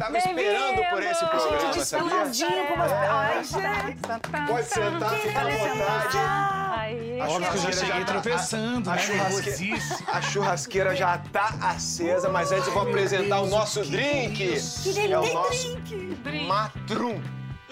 [0.00, 2.24] Eu tava esperando por esse programa, gente, sabia?
[2.24, 2.92] despeladinho com umas...
[2.92, 4.46] Ai, gente.
[4.48, 6.16] Pode sentar, fica à vontade.
[6.16, 8.98] Ai, A Óbvio que eu já cheguei tá- tropeçando, a, né?
[9.02, 9.74] churrasque-
[10.08, 14.38] a churrasqueira já tá acesa, mas antes eu vou apresentar o nosso drink.
[14.38, 15.76] delícia, é o tem nosso
[16.46, 17.22] Matrum.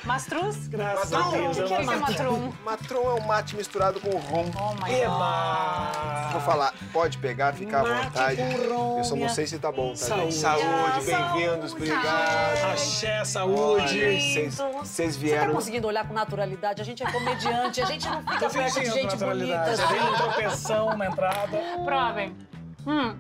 [0.04, 0.68] Mastruz?
[0.68, 1.22] Graças a.
[1.30, 1.58] Deus.
[1.58, 2.52] O que é matrum?
[2.64, 4.50] Matrum é um mate misturado com rum.
[4.56, 6.32] Oh my god.
[6.32, 8.40] Vou falar, pode pegar, fica à vontade.
[8.40, 10.34] Eu só não sei se tá bom, tá, gente?
[10.34, 10.34] Saúde.
[10.34, 12.72] Saúde, bem-vindos, obrigado.
[12.72, 13.98] Axé, saúde.
[13.98, 15.54] Vocês- Vocês Você tá vieram.
[15.54, 16.80] conseguindo olhar com naturalidade?
[16.80, 19.76] A gente é comediante, a gente não fica perto de gente bonita naturalidade.
[19.76, 20.16] Você assim.
[20.16, 21.58] tropeção na entrada.
[21.84, 22.36] Provem.
[22.86, 23.16] Hum.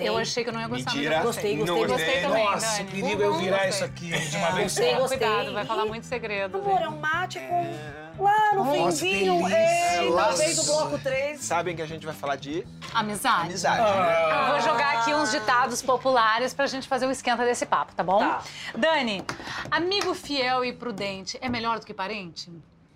[0.00, 1.10] Eu achei que eu não ia gostar, Mentira.
[1.16, 1.96] mas eu Gostei, gostei, gostei.
[2.06, 2.22] gostei.
[2.22, 3.12] também, Nossa, Dani.
[3.12, 3.68] é eu virar Gostei.
[3.70, 4.98] isso aqui de uma vez gostei, só.
[5.00, 5.18] gostei.
[5.18, 6.58] Cuidado, vai falar muito segredo.
[6.58, 7.98] Amor, é um mate com...
[8.22, 10.28] Lá no Nossa, finzinho, ei, Laço.
[10.38, 11.40] talvez do bloco 3.
[11.40, 13.42] Sabem que a gente vai falar de Amizade.
[13.42, 13.80] amizade.
[13.80, 14.46] Ah.
[14.48, 18.02] Eu vou jogar aqui uns ditados populares pra gente fazer o esquenta desse papo, tá
[18.02, 18.18] bom?
[18.18, 18.42] Tá.
[18.76, 19.22] Dani,
[19.70, 22.50] amigo fiel e prudente é melhor do que parente?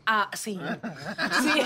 [0.07, 0.59] Ah, sim.
[1.43, 1.63] sim.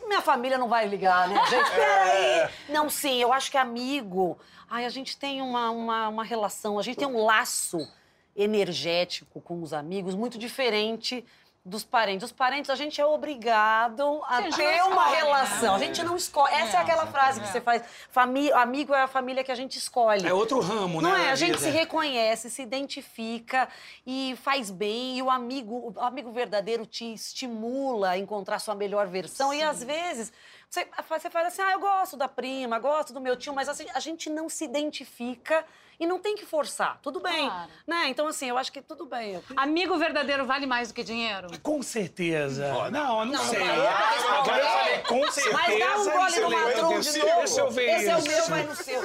[0.06, 1.70] Minha família não vai ligar, né, gente?
[1.70, 2.50] Peraí.
[2.68, 4.38] Não, sim, eu acho que amigo...
[4.68, 7.86] Ai, a gente tem uma, uma, uma relação, a gente tem um laço
[8.34, 11.24] energético com os amigos muito diferente
[11.64, 12.26] dos parentes.
[12.26, 15.78] Os parentes, a gente é obrigado a gente ter uma escolhe, relação.
[15.78, 15.84] né?
[15.84, 16.52] A gente não escolhe.
[16.52, 17.50] Essa é, É, aquela frase que é.
[17.50, 17.82] você faz.
[18.10, 18.52] Fami...
[18.52, 20.26] Amigo é a família que a gente escolhe.
[20.26, 21.08] É outro ramo, né?
[21.08, 21.30] Não é?
[21.30, 21.60] A gente vida.
[21.60, 23.66] se reconhece, se identifica
[24.06, 25.16] e faz bem.
[25.16, 29.52] E o amigo, o amigo verdadeiro te estimula a encontrar sua melhor versão.
[29.54, 30.32] E às vezes
[30.68, 33.86] você, você faz assim: ah, eu gosto da prima, gosto do meu tio, mas assim,
[33.94, 35.64] a gente não se identifica
[35.98, 36.98] e não tem que forçar.
[37.02, 37.48] Tudo bem.
[37.48, 37.70] Claro.
[37.86, 38.04] Né?
[38.08, 39.40] Então, assim, eu acho que tudo bem.
[39.56, 41.48] Amigo verdadeiro vale mais do que dinheiro?
[41.62, 42.68] Com certeza.
[42.90, 43.58] Não, eu não, Não, sei.
[43.60, 45.56] não, eu falei com certeza.
[45.56, 47.40] Mas dá um gole no matrum de Esse- novo.
[47.42, 47.96] esse eu vejo.
[47.96, 49.02] Esse é o meu, vai no seu.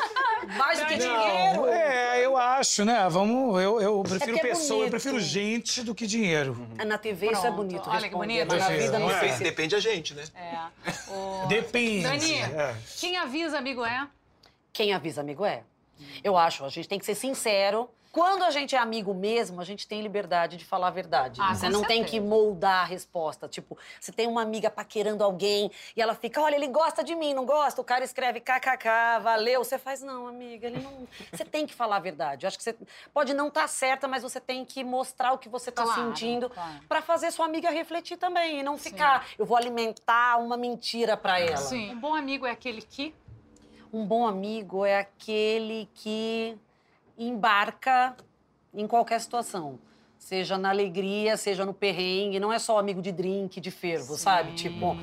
[0.58, 1.56] Mais do que dinheiro.
[1.56, 3.08] Não, é, eu acho, né?
[3.10, 6.58] Vamos, eu, eu prefiro porque é pessoa, eu prefiro gente do que dinheiro.
[6.86, 7.56] Na TV isso é Pronto.
[7.58, 7.90] bonito.
[7.90, 8.48] Olha que bonito.
[8.48, 9.38] Mas na vida não não é?
[9.40, 10.24] Depende da gente, né?
[10.36, 11.12] É.
[11.12, 11.48] O...
[11.48, 12.04] Depende.
[12.04, 12.76] Dani, É.
[13.00, 14.08] quem avisa amigo é?
[14.72, 15.64] Quem avisa amigo é.
[16.24, 17.90] Eu acho, a gente tem que ser sincero.
[18.12, 21.40] Quando a gente é amigo mesmo, a gente tem liberdade de falar a verdade.
[21.40, 22.10] Ah, você não tem certeza.
[22.10, 23.48] que moldar a resposta.
[23.48, 27.36] Tipo, você tem uma amiga paquerando alguém e ela fica, olha, ele gosta de mim,
[27.36, 27.80] não gosta?
[27.80, 29.64] O cara escreve kkk, valeu.
[29.64, 31.08] Você faz, não, amiga, ele não.
[31.32, 32.46] Você tem que falar a verdade.
[32.46, 32.76] Eu acho que você
[33.14, 36.50] pode não estar certa, mas você tem que mostrar o que você está Claro, sentindo
[36.50, 36.80] claro.
[36.90, 38.59] pra fazer sua amiga refletir também.
[38.59, 41.58] E não ficar, eu vou alimentar uma mentira pra ela.
[41.58, 41.92] Sim.
[41.92, 43.14] Um bom amigo é aquele que.
[43.92, 46.56] Um bom amigo é aquele que
[47.18, 48.16] embarca
[48.74, 49.80] em qualquer situação.
[50.18, 52.40] Seja na alegria, seja no perrengue.
[52.40, 54.54] Não é só amigo de drink, de fervo, sabe?
[54.54, 54.96] Tipo,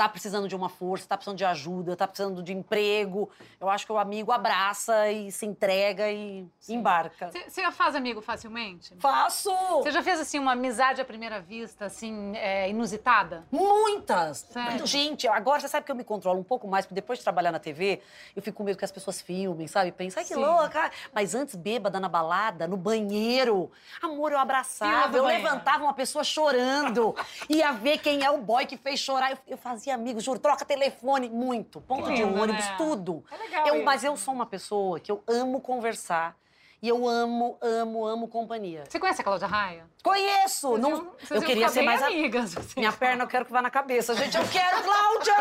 [0.00, 3.28] tá precisando de uma força, tá precisando de ajuda, tá precisando de emprego.
[3.60, 7.30] Eu acho que o amigo abraça e se entrega e embarca.
[7.46, 8.94] Você faz amigo facilmente?
[8.98, 9.54] Faço!
[9.82, 13.44] Você já fez assim uma amizade à primeira vista, assim, é, inusitada?
[13.52, 14.38] Muitas!
[14.50, 14.86] Sério?
[14.86, 17.52] Gente, agora você sabe que eu me controlo um pouco mais, porque depois de trabalhar
[17.52, 18.00] na TV,
[18.34, 19.92] eu fico com medo que as pessoas filmem, sabe?
[19.92, 20.40] Pensam, ai que Sim.
[20.40, 20.90] louca!
[21.12, 25.44] Mas antes, bêbada na balada, no banheiro, amor, eu abraçava, eu banheiro.
[25.44, 27.14] levantava uma pessoa chorando,
[27.50, 29.32] ia ver quem é o boy que fez chorar.
[29.32, 32.74] Eu, eu fazia amigos, juro, troca telefone, muito, ponto de ônibus, né?
[32.78, 33.24] tudo.
[33.30, 33.84] É legal Eu- isso.
[33.84, 36.36] mas eu sou uma pessoa que eu amo conversar.
[36.82, 38.84] E eu amo, amo, amo companhia.
[38.88, 39.84] Você conhece a Cláudia Raia?
[40.02, 40.68] Conheço!
[40.70, 42.56] Vocês Não, iam- vocês eu queria ser mais amigas.
[42.56, 42.80] assim.
[42.80, 44.14] minha perna eu quero que vá na cabeça.
[44.14, 45.34] Gente, eu quero Cláudia!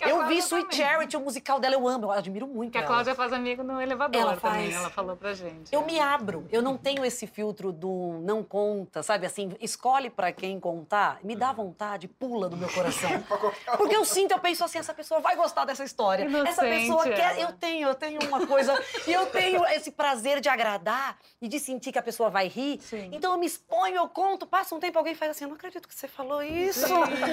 [0.00, 0.86] Eu Cláudia vi Sweet também.
[0.86, 2.82] Charity, o musical dela eu amo, eu admiro muito Que a.
[2.82, 4.74] Cláudia faz amigo no elevador Ela também, faz.
[4.74, 5.72] ela falou pra gente.
[5.72, 9.24] Eu me abro, eu não tenho esse filtro do não conta, sabe?
[9.24, 13.08] Assim, escolhe pra quem contar, me dá vontade, pula do meu coração.
[13.78, 16.24] Porque eu sinto, eu penso assim, essa pessoa vai gostar dessa história.
[16.24, 17.40] essa Inocente pessoa quer, ela.
[17.42, 18.76] eu tenho, eu tenho uma coisa,
[19.06, 20.71] e eu tenho esse prazer de agradar
[21.40, 22.80] e de sentir que a pessoa vai rir.
[22.80, 23.10] Sim.
[23.12, 25.88] Então eu me exponho, eu conto, passa um tempo, alguém faz assim, eu não acredito
[25.88, 26.86] que você falou isso.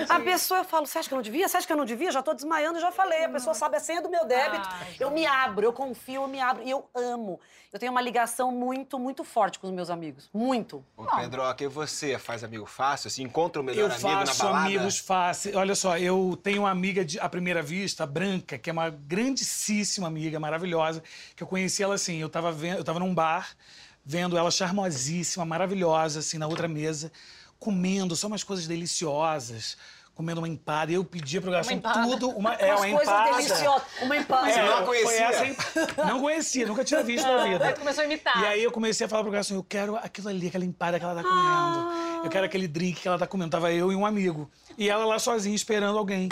[0.10, 1.48] A pessoa, eu falo, você acha que eu não devia?
[1.48, 2.12] Você acha que eu não devia?
[2.12, 3.26] Já tô desmaiando, já falei.
[3.26, 4.68] A pessoa sabe a senha do meu débito.
[4.72, 6.64] Ai, eu me abro, eu confio, eu me abro.
[6.64, 7.40] E eu amo.
[7.72, 10.28] Eu tenho uma ligação muito, muito forte com os meus amigos.
[10.34, 10.84] Muito.
[10.98, 13.08] Ô, Pedroca, e você faz amigo fácil?
[13.10, 14.66] Assim, encontra o melhor Eu amigo na faço balada?
[14.66, 15.56] amigos fáceis.
[15.56, 18.90] Olha só, eu tenho uma amiga de, à primeira vista, a Branca, que é uma
[18.90, 21.04] grandíssima amiga, maravilhosa,
[21.36, 23.56] que eu conheci ela assim, eu tava vendo, eu tava num bar,
[24.04, 27.12] vendo ela charmosíssima, maravilhosa, assim, na outra mesa,
[27.60, 29.78] comendo só umas coisas deliciosas,
[30.20, 30.92] comendo uma empada.
[30.92, 32.02] E eu pedia pro garçom empada.
[32.04, 33.38] tudo, uma, é, Umas uma empada.
[33.38, 33.88] deliciosas.
[34.02, 34.50] Uma empada.
[34.52, 35.26] É, não a foi conhecia?
[35.26, 36.06] essa.
[36.06, 37.66] Não conhecia, nunca tinha visto na vida.
[37.68, 38.42] Aí começou a imitar.
[38.42, 41.06] E aí eu comecei a falar pro garçom, eu quero aquilo ali, aquela empada que
[41.06, 42.26] ela tá comendo.
[42.26, 43.52] Eu quero aquele drink que ela tá comendo.
[43.52, 44.52] Tava eu e um amigo.
[44.78, 46.28] E ela lá sozinha, esperando alguém.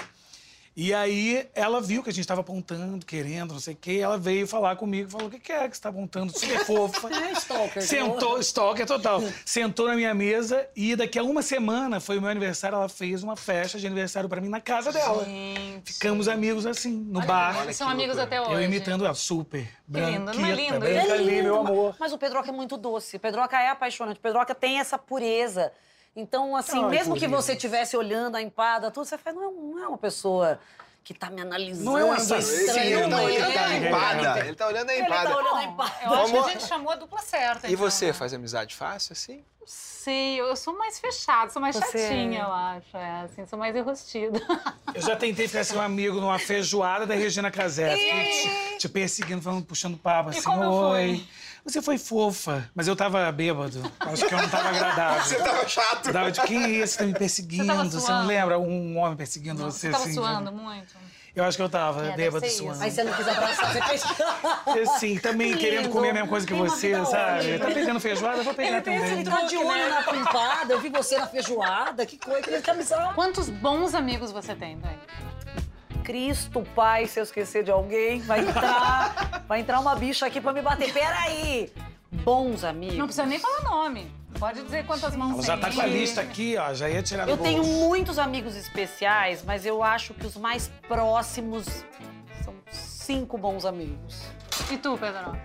[0.80, 3.94] E aí ela viu que a gente tava apontando, querendo, não sei o quê.
[3.94, 6.32] E ela veio falar comigo, falou, o que que é que você tá apontando?
[6.38, 7.10] Super fofa.
[7.18, 7.82] É stalker.
[7.82, 9.22] Sentou, stalker total.
[9.44, 13.24] Sentou na minha mesa e daqui a uma semana, foi o meu aniversário, ela fez
[13.24, 15.26] uma festa de aniversário pra mim na casa dela.
[15.84, 17.64] Ficamos amigos assim, no bar.
[17.64, 18.54] Vocês são amigos até hoje.
[18.54, 19.68] Eu imitando ela, super.
[19.90, 20.80] lindo, não é lindo?
[20.80, 21.96] branca Ele é ali, meu lindo, amor.
[22.00, 23.18] Mas o Pedroca é muito doce.
[23.18, 24.18] O Pedroca é apaixonante.
[24.18, 25.72] O Pedroca tem essa pureza.
[26.18, 29.52] Então, assim, Ai, mesmo que você estivesse olhando a empada, tudo, você faz, não é,
[29.54, 30.60] não é uma pessoa
[31.04, 31.86] que tá me analisando.
[31.86, 32.66] Não é um assassino.
[32.66, 33.58] estranho, Ele tá não olhando é.
[33.60, 34.40] a empada.
[34.40, 35.38] Ele tá olhando a Ele tá empada.
[35.38, 35.96] olhando a empada.
[36.04, 37.68] Eu acho que a gente chamou a dupla certa.
[37.68, 38.14] E então, você, né?
[38.14, 39.46] faz amizade fácil assim?
[39.64, 42.98] Sei, eu sou mais fechada, sou mais Você- chatinha, eu acho.
[42.98, 44.40] É, assim, sou mais enrustida.
[44.96, 47.96] Eu já tentei ficar um amigo numa feijoada da Regina Casé.
[47.96, 51.28] Fiquei te, te perseguindo, falando, puxando papo, assim, como eu oi.
[51.68, 53.82] Você foi fofa, mas eu tava bêbado.
[54.00, 55.22] Acho que eu não tava agradável.
[55.24, 56.08] Você tava chato.
[56.08, 57.64] Eu tava de quem é esse que tá me perseguindo?
[57.66, 58.58] Você tava Você, não lembra?
[58.60, 60.14] Um homem perseguindo Você você, tava assim.
[60.14, 60.96] suando muito.
[61.36, 62.82] Eu acho que eu tava, É, bêbado, suando.
[62.82, 64.04] Aí você não quis abraçar, você fez.
[64.90, 65.94] Assim, também Que querendo lindo.
[65.94, 67.60] comer a mesma coisa que Tem você, sabe?
[67.60, 69.04] Tá pegando feijoada, eu vou pegar também.
[69.12, 73.14] Ele tá de olho na pimpada, eu vi você na feijoada, que coisa, que camisão.
[73.14, 74.98] Quantos bons amigos você tem, Dani?
[76.08, 80.54] Cristo Pai, se eu esquecer de alguém, vai entrar, vai entrar uma bicha aqui pra
[80.54, 80.94] me bater.
[80.94, 81.70] Peraí!
[82.10, 82.98] Bons amigos.
[82.98, 84.10] Não precisa nem falar nome.
[84.40, 85.46] Pode dizer quantas mãos Ela tem.
[85.46, 88.56] já tá com a lista aqui, ó, já ia tirar do Eu tenho muitos amigos
[88.56, 91.66] especiais, mas eu acho que os mais próximos
[92.42, 94.22] são cinco bons amigos.
[94.72, 95.38] E tu, Pedro?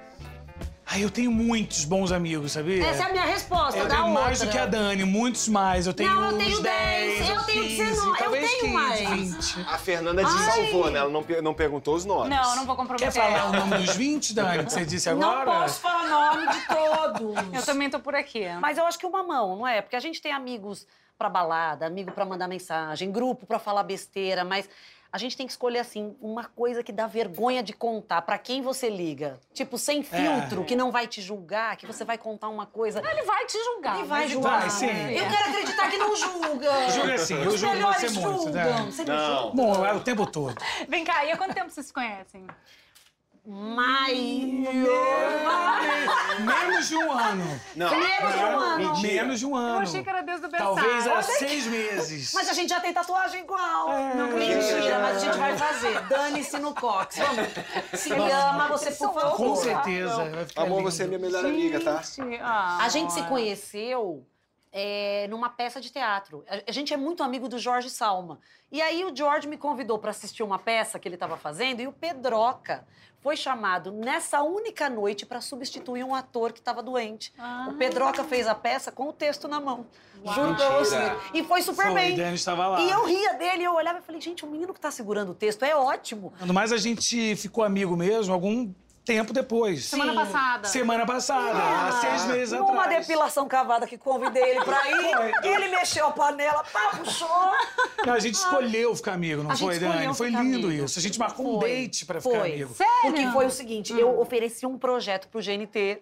[0.92, 2.84] Ai, eu tenho muitos bons amigos, sabia?
[2.84, 4.22] Essa é a minha resposta, Eu da tenho outra.
[4.24, 5.86] mais do que a Dani, muitos mais.
[5.86, 9.08] Eu tenho Não, eu tenho 10, 10, eu tenho 15, 19, eu tenho 15, mais.
[9.08, 9.66] 20.
[9.70, 10.98] A Fernanda te salvou, né?
[10.98, 12.28] Ela não, não perguntou os nomes.
[12.28, 13.10] Não, não vou comprometer.
[13.10, 15.46] Quer falar o nome dos 20, Dani, que você disse agora?
[15.46, 17.54] Não posso falar nome de todos.
[17.54, 18.44] Eu também tô por aqui.
[18.60, 19.80] Mas eu acho que uma mão, não é?
[19.80, 20.86] Porque a gente tem amigos
[21.16, 24.68] pra balada, amigo pra mandar mensagem, grupo pra falar besteira, mas
[25.12, 28.62] a gente tem que escolher assim uma coisa que dá vergonha de contar pra quem
[28.62, 29.38] você liga.
[29.52, 32.98] Tipo, sem filtro, que não vai te julgar, que você vai contar uma coisa.
[33.06, 33.98] Ele vai te julgar.
[33.98, 34.60] Ele vai julgar.
[34.60, 34.86] vai, sim.
[34.86, 35.12] né?
[35.12, 36.90] Eu quero acreditar que não julga.
[36.90, 38.52] Julga sim, eu Os julgo melhores você muito, julgam.
[38.52, 38.90] né?
[38.90, 39.42] Você Não.
[39.42, 39.56] julga.
[39.56, 40.56] Bom, é o tempo todo.
[40.88, 42.46] Vem cá, e há quanto tempo vocês se conhecem?
[43.44, 44.16] Mas...
[46.40, 47.60] Menos de um ano.
[47.74, 47.90] Não.
[47.90, 48.76] Menos de um ano.
[48.78, 49.12] Mentira.
[49.22, 49.74] Menos de um ano.
[49.76, 50.76] Eu achei que era desde o berçário.
[50.76, 52.32] Talvez há seis meses.
[52.34, 53.88] Mas a gente já tem tatuagem igual.
[54.14, 54.98] não, Mentira.
[55.00, 56.00] mas a gente vai fazer.
[56.08, 57.18] Dane-se no cox.
[57.18, 58.00] Vamos.
[58.00, 59.36] Se ama, você, por favor.
[59.36, 60.22] Com certeza.
[60.56, 60.90] Amor, lindo.
[60.90, 62.00] você é minha melhor amiga, tá?
[62.00, 62.78] Gente, ah.
[62.80, 64.24] A gente se conheceu
[64.72, 66.44] é, numa peça de teatro.
[66.48, 68.40] A- A gente é muito amigo do Jorge Salma.
[68.70, 71.86] E aí o Jorge me convidou para assistir uma peça que ele estava fazendo e
[71.86, 72.86] o Pedroca
[73.20, 77.32] foi chamado nessa única noite para substituir um ator que estava doente.
[77.38, 77.68] Ah.
[77.70, 79.86] O Pedroca fez a peça com o texto na mão.
[80.24, 80.78] Juro pra Mentira.
[80.78, 81.12] você.
[81.34, 82.16] E foi super Foi, bem.
[82.18, 85.34] E eu ria dele, eu olhava e falei, gente, o menino que tá segurando o
[85.34, 86.32] texto é ótimo.
[86.52, 88.72] Mas a gente ficou amigo mesmo algum
[89.04, 89.84] tempo depois.
[89.86, 90.18] Semana Sim.
[90.18, 90.68] passada.
[90.68, 93.06] Semana passada, há seis meses Numa atrás.
[93.06, 97.28] depilação cavada que convidei ele pra ir, ele mexeu a panela, pá, puxou.
[98.06, 100.14] Não, a gente escolheu ficar amigo, não A foi, Dani?
[100.14, 100.84] Foi ficar lindo amigo.
[100.84, 100.98] isso.
[100.98, 101.70] A gente marcou um Foi.
[101.70, 102.52] date pra ficar Foi.
[102.52, 102.74] amigo.
[102.74, 102.92] Sério?
[103.02, 106.00] Porque foi o seguinte, eu ofereci um projeto pro GNT.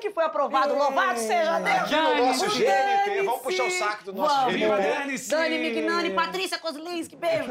[0.00, 1.80] Que foi aprovado, louvado seja Deus.
[1.80, 4.54] Aqui no nosso O GNT, vamos puxar o saco do nosso Vamos.
[4.54, 4.88] Viva GNT.
[4.88, 5.30] Dani-se!
[5.30, 7.50] Dani Mignani, Patrícia Kozlinski, beijo.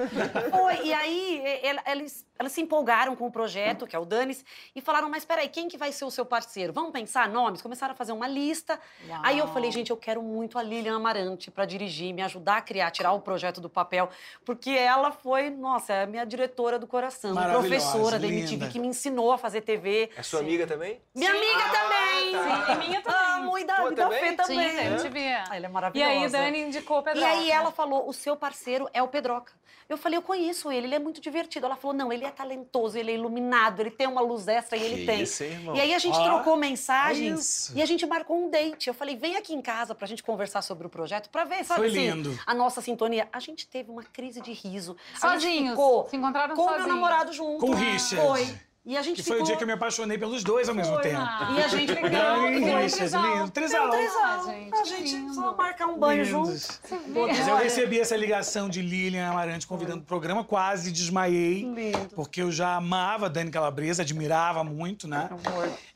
[0.50, 1.43] Foi, e aí
[1.86, 4.43] eles, elas se empolgaram com o projeto, que é o Danis,
[4.75, 6.74] e falaram, mas peraí, quem que vai ser o seu parceiro?
[6.74, 7.62] Vamos pensar nomes?
[7.62, 8.79] Começaram a fazer uma lista.
[9.08, 9.22] Uau.
[9.24, 12.62] Aí eu falei, gente, eu quero muito a Lilian Amarante pra dirigir, me ajudar a
[12.62, 14.10] criar, tirar o projeto do papel,
[14.43, 18.51] porque ela foi, nossa, é a minha diretora do coração, professora da linda.
[18.53, 20.10] MTV, que me ensinou a fazer TV.
[20.17, 21.00] É sua amiga também?
[21.13, 22.28] Minha amiga também!
[22.31, 23.19] Sim, minha também.
[23.39, 24.19] Amo, e da, Tua e da também?
[24.19, 24.75] Fê Sim, também.
[24.75, 25.19] da MTV.
[25.19, 26.12] Ah, ela é E maravilhosa.
[26.12, 27.19] aí, Dani indicou o Pedro.
[27.21, 29.53] E aí ela falou, o seu parceiro é o Pedroca.
[29.88, 31.65] Eu falei, eu conheço ele, ele é muito divertido.
[31.65, 34.83] Ela falou, não, ele é talentoso, ele é iluminado, ele tem uma luz extra e
[34.83, 35.21] ele Que tem.
[35.24, 35.75] isso, irmão?
[35.75, 37.77] E aí a gente Ó, trocou é mensagens isso.
[37.77, 38.88] e a gente marcou um date.
[38.88, 41.79] Eu falei, vem aqui em casa pra gente conversar sobre o projeto, pra ver, sabe
[41.79, 42.39] Foi assim, lindo.
[42.45, 43.27] a nossa sintonia.
[43.33, 44.95] A gente teve uma crise de riso.
[45.21, 45.69] A gente Sozinhos?
[45.71, 46.95] ficou Se encontraram com o meu sozinhos?
[46.95, 47.65] namorado junto.
[47.65, 48.27] Com o Richard.
[48.27, 48.59] Foi.
[48.89, 49.43] E a gente Que foi ficou...
[49.43, 51.22] o dia que eu me apaixonei pelos dois ao mesmo tempo.
[51.22, 53.36] E a gente Richard, trisal.
[53.36, 53.51] lindo.
[53.51, 53.88] Trisal.
[53.88, 54.46] Um trisal.
[54.48, 55.34] gente, A gente lindo.
[55.36, 56.79] só marcar um banho Lindos.
[56.89, 57.10] junto.
[57.27, 61.65] Mas eu recebi essa ligação de Lilian Amarante convidando o programa, quase desmaiei.
[61.72, 62.10] Lindo.
[62.15, 65.29] Porque eu já amava a Dani Calabresa, admirava muito, né?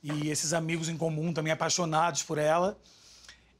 [0.03, 2.77] E esses amigos em comum também apaixonados por ela.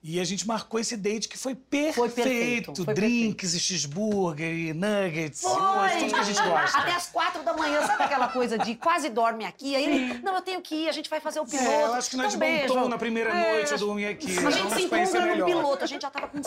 [0.05, 2.13] E a gente marcou esse date que foi perfeito.
[2.13, 6.77] perfeito, foi Drinks, cheeseburger, nuggets, coisa, tudo que a gente gosta.
[6.77, 9.73] Até as quatro da manhã, sabe aquela coisa de quase dorme aqui?
[9.75, 11.69] Aí ele, não, eu tenho que ir, a gente vai fazer o piloto.
[11.69, 12.73] É, eu acho que nós então, beijo.
[12.73, 14.37] montou na primeira É, noite, eu dormi aqui.
[14.45, 15.45] A gente se encontra no melhor.
[15.45, 16.39] piloto, a gente já tava com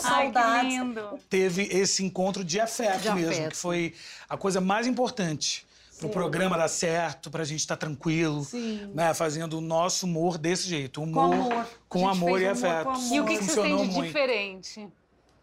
[0.63, 1.19] lindo.
[1.27, 3.49] teve esse encontro de afeto De mesmo, afeto.
[3.51, 3.95] que foi
[4.29, 5.65] a coisa mais importante.
[5.99, 8.91] Pro programa dar certo, pra gente estar tranquilo, Sim.
[8.93, 9.13] né?
[9.13, 11.01] Fazendo o nosso humor desse jeito.
[11.01, 11.67] Humor, amor.
[11.89, 12.83] com A gente amor e afeto.
[12.83, 13.13] com amor.
[13.15, 14.05] E o que, que você Funcionou tem de muito.
[14.07, 14.87] diferente?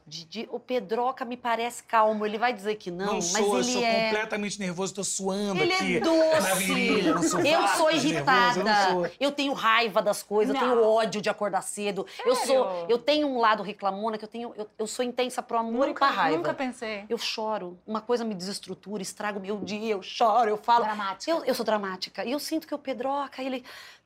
[0.07, 3.61] Didi, o Pedroca me parece calmo, ele vai dizer que não, Não mas sou, eu
[3.63, 4.05] ele sou é...
[4.05, 5.97] completamente nervoso, tô suando Ele aqui.
[5.97, 7.31] é Na virilha, no doce.
[7.31, 8.61] sovaco, Eu sou nervoso, irritada.
[8.61, 9.11] eu não sou.
[9.19, 12.07] Eu tenho raiva das coisas, eu tenho ódio de acordar cedo.
[12.25, 12.87] Eu sou, Sério?
[12.91, 15.95] eu tenho um lado reclamona que eu tenho, eu, eu sou intensa pro amor e
[15.95, 16.37] pra raiva.
[16.37, 17.07] nunca pensei.
[17.09, 20.85] Eu choro, uma coisa me desestrutura, estraga o meu dia, eu choro, eu falo.
[20.85, 21.31] Dramática.
[21.31, 22.25] Eu, eu sou dramática.
[22.27, 23.65] E eu sinto que o Pedroca, ele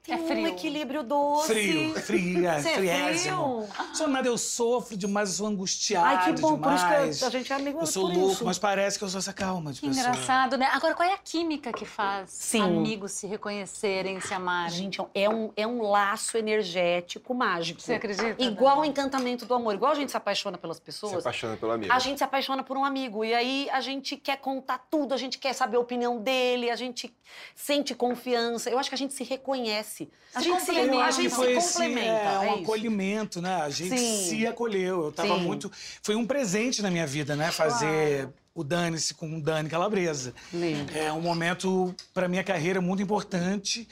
[0.08, 0.42] tem É frio.
[0.44, 1.46] um equilíbrio doce.
[1.52, 3.68] Frio, frio, é, Você é friésimo.
[3.70, 3.94] frio?
[3.94, 7.20] Sou nada, eu sofro demais, eu sou angustiado Ai, que bom, por isso que demais.
[7.22, 8.44] eu- a gente é amigo Eu sou por louco, isso.
[8.44, 10.06] mas parece que eu sou essa calma de Que pessoa.
[10.08, 10.68] engraçado, né?
[10.72, 12.62] Agora, qual é a química que faz Sim.
[12.62, 14.70] amigos se reconhecerem, se amarem?
[14.74, 17.80] Gente, é um, é um laço energético mágico.
[17.80, 18.42] Você acredita?
[18.42, 19.74] Igual o encantamento do amor.
[19.74, 21.92] Igual a gente se apaixona pelas Se pessoas, apaixona pelo amigo.
[21.92, 23.24] a gente se apaixona por um amigo.
[23.24, 26.76] E aí a gente quer contar tudo, a gente quer saber a opinião dele, a
[26.76, 27.12] gente
[27.54, 28.70] sente confiança.
[28.70, 29.97] Eu acho que a gente se reconhece.
[30.34, 31.04] A Se gente se, complementa.
[31.04, 32.00] A gente foi se esse, complementa.
[32.10, 32.62] é, é um isso.
[32.62, 33.54] acolhimento, né?
[33.62, 34.24] A gente Sim.
[34.28, 35.04] se acolheu.
[35.06, 35.42] Eu tava Sim.
[35.44, 35.72] muito.
[36.02, 37.50] Foi um presente na minha vida, né?
[37.50, 40.34] Fazer o Dane-se com o Dani Calabresa.
[40.52, 40.92] Lindo.
[40.96, 43.88] É um momento para minha carreira muito importante.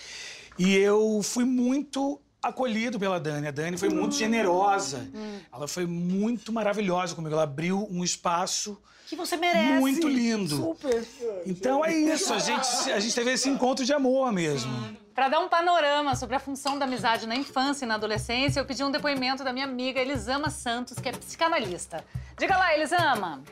[0.59, 3.49] E eu fui muito acolhido pela Dani.
[3.49, 5.07] A Dani foi muito generosa.
[5.53, 7.35] Ela foi muito maravilhosa comigo.
[7.35, 9.81] Ela abriu um espaço Que você merece.
[9.81, 10.57] muito lindo.
[10.57, 11.07] Super.
[11.45, 12.33] Então é isso.
[12.33, 14.71] A gente, a gente teve esse encontro de amor mesmo.
[15.17, 18.67] Para dar um panorama sobre a função da amizade na infância e na adolescência, eu
[18.67, 22.05] pedi um depoimento da minha amiga Elisama Santos, que é psicanalista.
[22.39, 23.43] Diga lá, Elisama.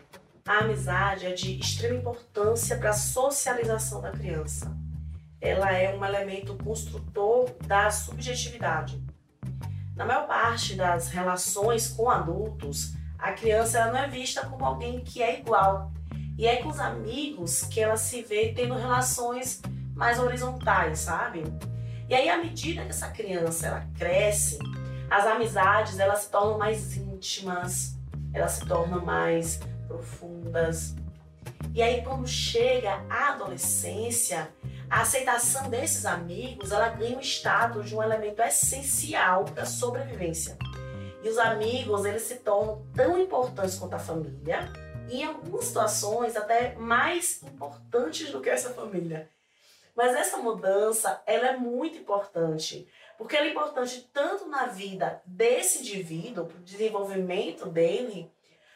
[0.46, 4.76] A amizade é de extrema importância para a socialização da criança.
[5.40, 9.02] Ela é um elemento construtor da subjetividade.
[9.96, 15.22] Na maior parte das relações com adultos, a criança não é vista como alguém que
[15.22, 15.90] é igual.
[16.36, 19.62] E é com os amigos que ela se vê tendo relações
[19.94, 21.44] mais horizontais, sabe?
[22.08, 24.58] E aí, à medida que essa criança ela cresce,
[25.10, 27.96] as amizades elas se tornam mais íntimas,
[28.32, 30.94] elas se tornam mais profundas.
[31.74, 34.48] E aí, quando chega a adolescência,
[34.90, 40.58] a aceitação desses amigos ela ganha o status de um elemento essencial para a sobrevivência.
[41.22, 44.70] E os amigos eles se tornam tão importantes quanto a família,
[45.08, 49.28] e em algumas situações até mais importantes do que essa família.
[49.94, 55.78] Mas essa mudança ela é muito importante, porque ela é importante tanto na vida desse
[55.78, 58.32] indivíduo, para o desenvolvimento dele,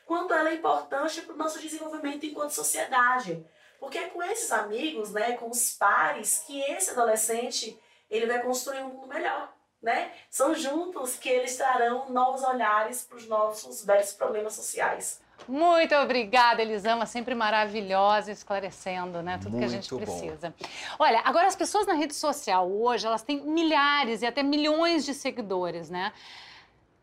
[0.06, 3.44] quanto ela é importante para o nosso desenvolvimento enquanto sociedade.
[3.80, 8.80] Porque é com esses amigos, né, com os pares, que esse adolescente ele vai construir
[8.80, 9.52] um mundo melhor.
[9.80, 10.12] Né?
[10.28, 15.20] São juntos que eles trarão novos olhares para os nossos velhos problemas sociais.
[15.46, 20.18] Muito obrigada, Elisama, sempre maravilhosa, esclarecendo, né, tudo que a gente Muito bom.
[20.18, 20.54] precisa.
[20.98, 25.14] Olha, agora as pessoas na rede social hoje, elas têm milhares e até milhões de
[25.14, 26.12] seguidores, né?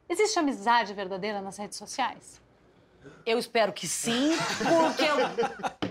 [0.08, 2.40] Existe amizade verdadeira nas redes sociais?
[3.26, 5.18] Eu espero que sim, porque eu...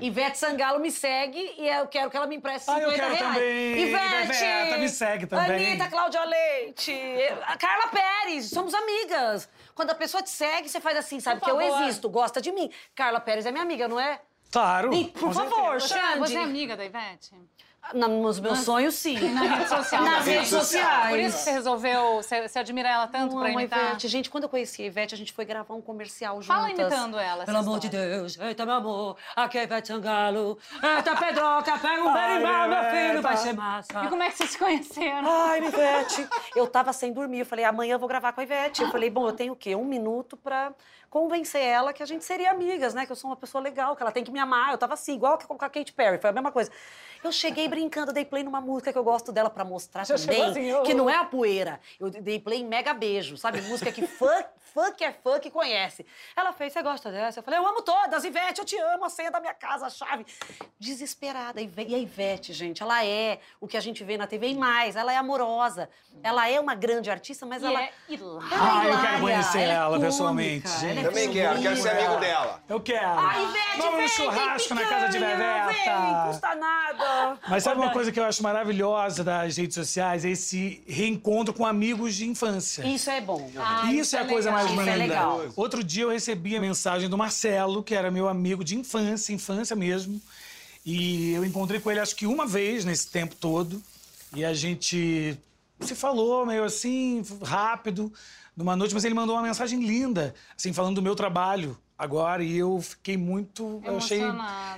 [0.00, 3.14] Ivete Sangalo me segue e eu quero que ela me empreste Ah, 50 eu quero
[3.14, 3.34] reais.
[3.34, 3.78] também.
[3.88, 4.44] Ivete!
[4.44, 5.66] Iveta, me segue também.
[5.66, 6.92] Anitta, Cláudia Leite,
[7.46, 9.48] a Carla Pérez, somos amigas.
[9.74, 11.40] Quando a pessoa te segue, você faz assim, sabe?
[11.40, 12.70] Por que eu existo, gosta de mim.
[12.94, 14.20] Carla Pérez é minha amiga, não é?
[14.52, 14.94] Claro.
[14.94, 15.80] E, por favor.
[15.80, 16.18] Você, Xande.
[16.20, 17.32] você é amiga da Ivete?
[17.92, 19.18] Na- nos meus sonhos, sim.
[19.30, 20.02] Na rede social?
[20.02, 21.10] Nas redes sociais.
[21.10, 23.84] Por isso que você resolveu, você, você admira ela tanto Não pra a imitar?
[23.90, 24.08] Ivete.
[24.08, 26.56] Gente, quando eu conheci a Ivete, a gente foi gravar um comercial juntas.
[26.56, 27.88] Fala imitando ela, Pelo amor de.
[27.88, 30.58] Deus, eita, meu amor, aqui é Ivete Sangalo.
[30.82, 34.04] Eita, Pedroca, pega um berimbau, meu filho, vai ser massa.
[34.04, 35.28] E como é que vocês se conheceram?
[35.30, 36.28] Ai, Ivete.
[36.56, 37.40] Eu tava sem dormir.
[37.40, 38.82] Eu falei, amanhã eu vou gravar com a Ivete.
[38.82, 39.74] Eu falei, bom, eu tenho o quê?
[39.74, 40.72] Um minuto pra
[41.10, 43.06] convencer ela que a gente seria amigas, né?
[43.06, 44.72] Que eu sou uma pessoa legal, que ela tem que me amar.
[44.72, 46.70] Eu tava assim, igual com a Katy Perry, foi a mesma coisa.
[47.24, 50.42] Eu cheguei brincando, dei play numa música que eu gosto dela pra mostrar Já também
[50.44, 50.82] assim, ô.
[50.82, 51.80] que não é a poeira.
[51.98, 53.62] Eu dei play em Mega Beijo, sabe?
[53.62, 56.04] Música que fã, fã que é fã que conhece.
[56.36, 57.38] Ela fez, você gosta dessa?
[57.38, 59.90] Eu falei, eu amo todas, Ivete, eu te amo, a senha da minha casa, a
[59.90, 60.26] chave.
[60.78, 61.60] Desesperada.
[61.62, 64.94] E a Ivete, gente, ela é o que a gente vê na TV e mais,
[64.94, 65.88] ela é amorosa.
[66.22, 67.82] Ela é uma grande artista, mas E ela...
[67.82, 70.80] é ela é Ah, eu quero hilária, conhecer ela é ela cômica, pessoalmente, ela é
[70.94, 71.04] gente.
[71.04, 72.62] Também quero, quero ser amigo dela.
[72.68, 73.06] Eu quero.
[73.18, 76.24] Ah, Ivete, Vamos no vem, churrasco tem na casa de Vem, Beveta.
[76.28, 77.13] custa nada.
[77.48, 80.24] Mas sabe uma coisa que eu acho maravilhosa das redes sociais?
[80.24, 82.86] É esse reencontro com amigos de infância.
[82.86, 83.50] Isso é bom.
[83.56, 84.64] Ah, isso é a coisa legal.
[84.64, 85.04] mais Isso é linda.
[85.14, 85.46] legal.
[85.56, 89.74] Outro dia eu recebi a mensagem do Marcelo, que era meu amigo de infância, infância
[89.76, 90.20] mesmo.
[90.84, 93.82] E eu encontrei com ele acho que uma vez nesse tempo todo.
[94.34, 95.38] E a gente
[95.80, 98.12] se falou meio assim, rápido,
[98.56, 102.42] numa noite, mas ele mandou uma mensagem linda, assim, falando do meu trabalho agora.
[102.42, 103.80] E eu fiquei muito.
[103.84, 104.20] Eu achei.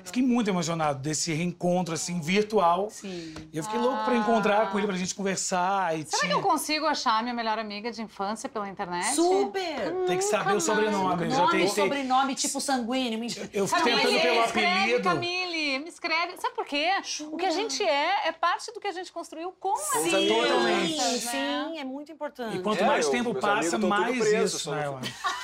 [0.05, 2.89] Fiquei muito emocionado desse reencontro, assim, virtual.
[2.91, 3.35] Sim.
[3.53, 5.99] E eu fiquei louco pra encontrar com ele, pra gente conversar.
[5.99, 6.33] E Será tinha...
[6.33, 9.15] que eu consigo achar minha melhor amiga de infância pela internet?
[9.15, 10.07] Super!
[10.07, 11.25] Tem que saber o sobrenome.
[11.25, 11.83] eu já Nome e tentei.
[11.85, 13.27] sobrenome, tipo sanguíneo.
[13.53, 15.03] Eu fui Camille, tentando pelo apelido.
[15.03, 16.37] Camille, me escreve.
[16.39, 16.91] Sabe por quê?
[17.33, 20.29] O que a gente é é parte do que a gente construiu com as Sim,
[20.29, 20.93] Totalmente.
[20.95, 21.65] crianças, né?
[21.71, 22.57] sim, é muito importante.
[22.57, 24.85] E quanto É, mais eu- tempo passa, mais presos, isso, né?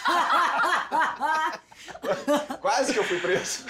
[2.61, 3.65] Quase que eu fui preso.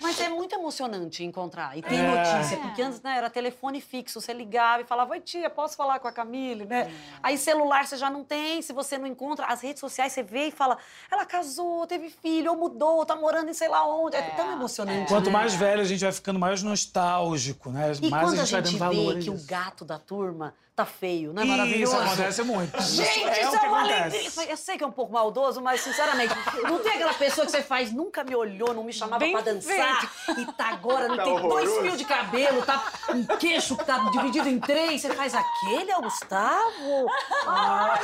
[0.00, 1.76] Mas é muito emocionante encontrar.
[1.76, 2.02] E tem É.
[2.02, 5.98] notícia, porque antes né, era telefone fixo, você ligava e falava, oi tia, posso falar
[5.98, 6.92] com a Camille, né?
[7.22, 10.48] Aí celular você já não tem, se você não encontra, as redes sociais você vê
[10.48, 10.78] e fala,
[11.10, 14.16] ela casou, teve filho, ou mudou, tá morando em sei lá onde.
[14.16, 15.08] É, tão emocionante.
[15.08, 15.32] Quanto né?
[15.32, 17.92] mais velho a gente vai ficando mais nostálgico, né?
[18.00, 19.14] E mais quando a gente vai dando valor.
[19.14, 19.46] vê a que o isso.
[19.46, 21.96] gato da turma tá feio, não é Isso maravilhoso?
[21.96, 22.82] acontece muito.
[22.82, 24.16] Gente, é isso é uma acontece.
[24.38, 24.52] alegria.
[24.52, 27.62] Eu sei que é um pouco maldoso, mas sinceramente, não tem aquela pessoa que você
[27.62, 31.24] faz, nunca me olhou, não me chamava Bem pra dançar e tá agora, não Tá
[31.24, 31.80] tem dois horroroso.
[31.80, 35.00] fios de cabelo, tá um queixo que tá dividido em três.
[35.00, 37.06] Você faz aquele, é o Gustavo?
[37.46, 38.00] Ai,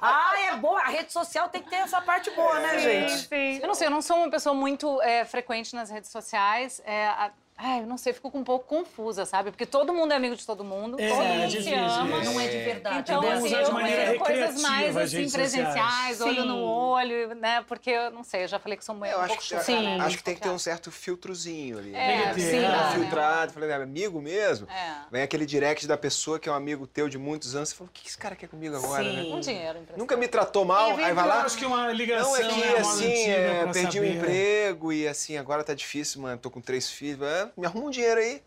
[0.00, 0.80] Ai, é boa.
[0.80, 3.28] A rede social tem que ter essa parte boa, né, gente?
[3.62, 6.80] Eu não sei, eu não sou uma pessoa muito é, frequente nas redes sociais.
[6.84, 7.30] É, a-
[7.62, 9.50] ai, eu não sei, fico um pouco confusa, sabe?
[9.50, 12.20] Porque todo mundo é amigo de todo mundo, É, todo é mundo se ama.
[12.20, 12.24] é.
[12.24, 12.98] Não é de verdade.
[13.00, 16.20] Então, Podemos assim, de maneira coisas mais, as assim, presenciais, sociais.
[16.20, 16.62] olho no Sim.
[16.62, 17.64] olho, né?
[17.68, 19.48] Porque, eu não sei, eu já falei que sou muito, Eu um acho pouco que,
[19.48, 19.64] chocada.
[19.64, 20.00] Sim.
[20.00, 21.94] acho que tem que ter um certo filtrozinho ali.
[21.94, 22.60] É, Tem que ter, sim.
[22.60, 22.90] né?
[22.94, 24.66] filtrado, falei, é amigo mesmo?
[24.70, 24.94] É.
[25.10, 27.90] Vem aquele direct da pessoa que é um amigo teu de muitos anos, você fala,
[27.90, 29.16] o que esse cara quer comigo agora, Sim.
[29.16, 29.22] né?
[29.34, 29.98] Um dinheiro emprestado.
[29.98, 31.42] Nunca me tratou mal, aí vai Eu lá.
[31.42, 35.36] acho que uma ligação Não, é que é assim, é, perdi o emprego e assim,
[35.36, 37.10] agora tá difícil, mano, tô com três filhos.
[37.56, 38.42] Me arruma um dinheiro aí.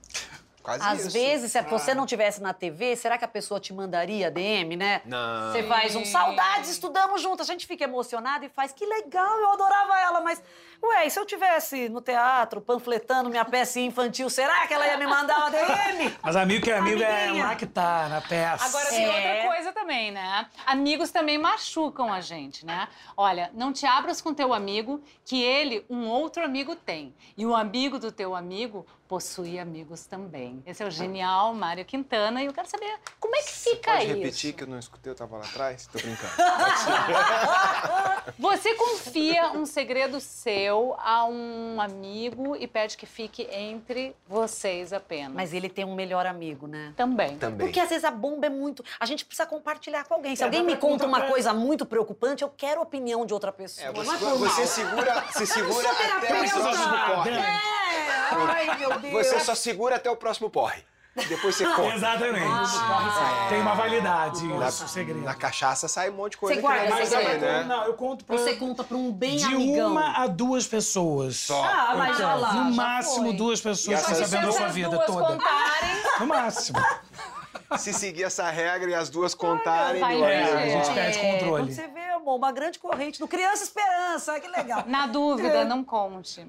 [0.63, 1.11] Quase Às isso.
[1.11, 5.01] vezes, se você não tivesse na TV, será que a pessoa te mandaria DM, né?
[5.03, 5.51] Não.
[5.51, 7.49] Você faz um saudades, estudamos juntas.
[7.49, 10.41] A gente fica emocionado e faz que legal, eu adorava ela, mas
[10.83, 14.97] ué, e se eu tivesse no teatro panfletando minha peça infantil, será que ela ia
[14.97, 16.15] me mandar uma DM?
[16.21, 17.45] Mas amigo que é amigo é Amiguinha.
[17.45, 18.65] lá que tá, na peça.
[18.65, 19.07] Agora tem É.
[19.07, 20.45] outra coisa também, né?
[20.65, 22.87] Amigos também machucam a gente, né?
[23.15, 27.15] Olha, não te abras com teu amigo que ele, um outro amigo tem.
[27.37, 30.63] E o amigo do teu amigo possui amigos também.
[30.65, 34.05] Esse é o genial Mário Quintana e eu quero saber como é que fica Pode
[34.05, 34.15] isso.
[34.15, 35.85] repetir que eu não escutei, eu tava lá atrás?
[35.87, 36.33] Tô brincando.
[38.39, 45.33] Você confia um segredo seu a um amigo e pede que fique entre vocês apenas.
[45.33, 46.93] Mas ele tem um melhor amigo, né?
[46.95, 47.37] também.
[47.37, 47.67] Também.
[47.67, 48.83] Porque às vezes a bomba é muito.
[48.99, 50.35] A gente precisa compartilhar com alguém.
[50.35, 53.33] Se É, alguém me conta uma pra- coisa muito preocupante, eu quero a opinião de
[53.33, 53.87] outra pessoa.
[53.87, 57.31] É, não você, é por você segura, se segura sou até o próximo porre.
[57.31, 57.59] É,
[58.31, 59.13] ai, meu Deus.
[59.27, 60.83] Você só segura até o próximo porre.
[61.27, 61.93] Depois você conta.
[61.95, 62.45] Exatamente.
[62.47, 63.45] Ah.
[63.49, 65.21] Tem uma validade Na, isso, segredo.
[65.21, 67.41] na cachaça sai um monte de coisa Você que não é guarda pra Mas segredo?
[67.41, 67.63] né?
[67.65, 68.35] não, eu conto pra...
[68.37, 69.91] Você conta pra um bem de amigão.
[69.91, 71.35] uma a duas pessoas.
[71.37, 71.63] Só.
[71.63, 73.33] Ah, mas olha lá, no máximo foi.
[73.35, 75.25] duas pessoas E estão sabendo a sua as vida duas toda.
[75.27, 76.79] contarem, No máximo.
[77.77, 81.31] Se seguir essa regra e as duas contarem, vai meu amigo, a gente perde É,
[81.33, 81.63] controle.
[81.63, 84.83] Quando você vê, amor, uma grande corrente do Criança Esperança, que legal.
[84.87, 85.07] Na É.
[85.07, 86.45] dúvida, não conte.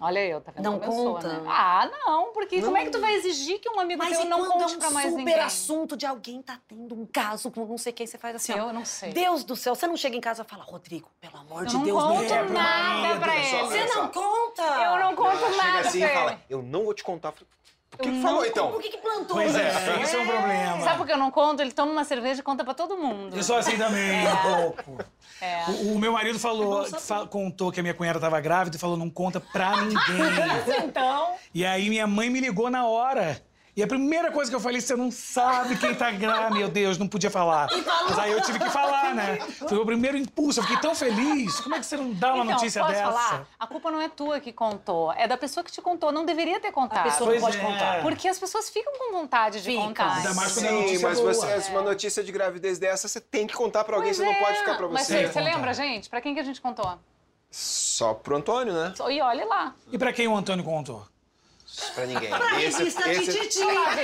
[0.00, 1.28] Olha eu, tá vendo Não sou, conta?
[1.28, 1.44] né?
[1.48, 4.28] Ah, não, porque como é que tu vai exigir que um amigo Mas teu e
[4.28, 5.38] não conte é um pra mais super ninguém?
[5.40, 8.56] assunto de alguém tá tendo um caso com não sei quem, você faz assim, ó.
[8.68, 9.12] Eu não sei.
[9.12, 11.74] Deus do céu, você não chega em casa e fala, Rodrigo, pelo amor Eu de
[11.76, 13.66] não Deus, me conto nada pra ele.
[13.66, 14.62] Você não conta?
[14.62, 16.40] Eu não conto Ela chega nada assim pra e fala, ele.
[16.50, 17.32] eu não vou te contar.
[17.94, 18.70] O que, que falou então?
[18.72, 19.58] Por que, que plantou Pois isso?
[19.58, 20.80] é, esse é um problema.
[20.80, 21.60] Sabe por que eu não conto?
[21.62, 23.36] Ele toma uma cerveja e conta pra todo mundo.
[23.36, 25.04] Eu sou assim também, um pouco.
[25.40, 25.64] É.
[25.68, 28.96] O, o meu marido falou, fa- contou que a minha cunhada estava grávida e falou,
[28.96, 29.94] não conta pra ninguém.
[30.84, 33.40] Então, e aí minha mãe me ligou na hora.
[33.76, 36.50] E a primeira coisa que eu falei, você não sabe quem tá grávida.
[36.54, 37.68] Meu Deus, não podia falar.
[38.08, 39.36] Mas aí eu tive que falar, né?
[39.68, 40.60] Foi o primeiro impulso.
[40.60, 41.58] Eu fiquei tão feliz.
[41.58, 43.04] Como é que você não dá uma então, notícia posso dessa?
[43.10, 43.46] falar?
[43.58, 46.12] A culpa não é tua que contou, é da pessoa que te contou.
[46.12, 47.00] Não deveria ter contado.
[47.00, 47.64] A pessoa Pois não pode é.
[47.64, 48.02] contar.
[48.02, 49.88] Porque as pessoas ficam com vontade de Ficam.
[49.88, 50.16] contar.
[50.18, 51.34] Ainda mais quando é Sim, notícia mas boa.
[51.34, 54.32] você, uma notícia de gravidez dessa, você tem que contar pra alguém, Pois você não
[54.32, 54.40] é.
[54.44, 55.26] pode ficar pra Mas você.
[55.26, 56.08] você, você lembra, gente?
[56.08, 56.96] Pra quem que a gente contou?
[57.50, 58.94] Só pro Antônio, né?
[59.10, 59.74] E olha lá.
[59.90, 61.04] E pra quem o Antônio contou?
[61.94, 62.30] Pra ninguém.
[62.30, 63.62] Pra Esse, revista esse, Tititi.
[63.62, 63.96] Agora.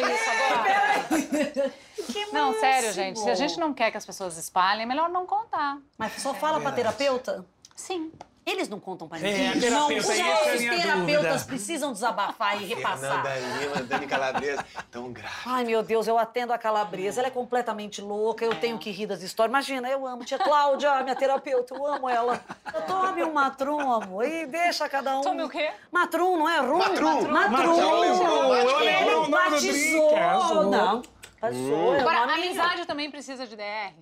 [2.11, 3.21] Que Não, sério, gente.
[3.21, 5.79] Se a gente não quer que as pessoas espalhem, é melhor não contar.
[5.99, 7.45] Mas só fala pra terapeuta?
[7.77, 8.13] Sim.
[8.47, 9.61] Eles não contam pra É, ninguém.
[9.61, 11.45] terapeuta, não, os é terapeutas dúvida.
[11.47, 13.23] precisam desabafar e repassar.
[13.23, 15.35] Fernanda Lima, Dani Calabresa, tão grave.
[15.47, 17.21] Ai, meu Deus, eu atendo a calabresa.
[17.21, 19.51] Ela é completamente louca, eu tenho que rir das histórias.
[19.51, 22.41] Imagina, eu amo tia Cláudia, minha terapeuta, eu amo ela.
[22.87, 25.21] Tome um matrum, amor, e deixa cada um.
[25.21, 25.71] Tome o quê?
[25.93, 26.79] Matrum, não é rum?
[26.79, 27.29] Matrum.
[27.29, 27.51] Matrum.
[27.51, 27.81] Matrum.
[27.81, 30.09] Eu lembro o nome do Batizou.
[30.09, 30.71] drink, arrasou.
[30.71, 31.03] Não,
[31.41, 31.95] batizou.
[31.95, 33.93] é Agora, a amizade também precisa de DR?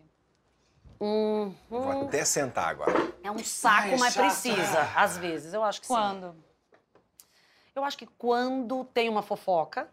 [1.00, 2.92] Hum, Vou até sentar agora.
[3.22, 4.28] é um saco, Ai, mas chata.
[4.28, 4.82] precisa.
[4.96, 5.92] Às vezes, eu acho que sim.
[5.94, 6.34] Quando?
[7.74, 9.88] Eu acho que quando tem uma fofoca,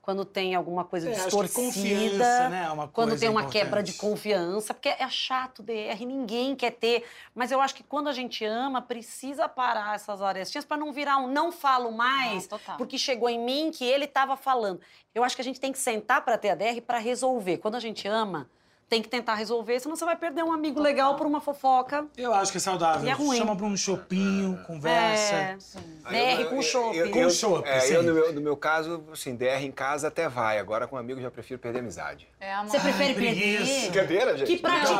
[0.00, 3.60] quando tem alguma coisa É, distorcida, confiança, né, é uma quando coisa tem uma importante.
[3.64, 7.04] quebra de confiança, porque é chato DR, ninguém quer ter,
[7.34, 11.16] mas eu acho que quando a gente ama, precisa parar essas arestinhas para não virar
[11.18, 12.76] um não falo mais, Ah, total.
[12.76, 14.80] porque chegou em mim que ele estava falando.
[15.12, 17.58] Eu acho que a gente tem que sentar para ter a DR para resolver.
[17.58, 18.48] Quando a gente ama,
[18.88, 22.06] tem que tentar resolver, senão você vai perder um amigo legal por uma fofoca.
[22.16, 23.04] Eu acho que é saudável.
[23.04, 23.36] E é ruim.
[23.36, 25.34] Chama pra um chopinho, conversa.
[25.34, 27.10] É, DR com chopp.
[27.10, 27.94] Com chopp, é, sim.
[27.94, 30.58] eu, no meu, no meu caso, assim, DR em casa até vai.
[30.58, 32.28] Agora com amigo já prefiro perder amizade.
[32.38, 32.70] É amor.
[32.70, 33.64] Você prefere preguiça.
[33.64, 33.80] perder?
[33.90, 34.46] Brincadeira, gente?
[34.46, 34.96] Que praticão!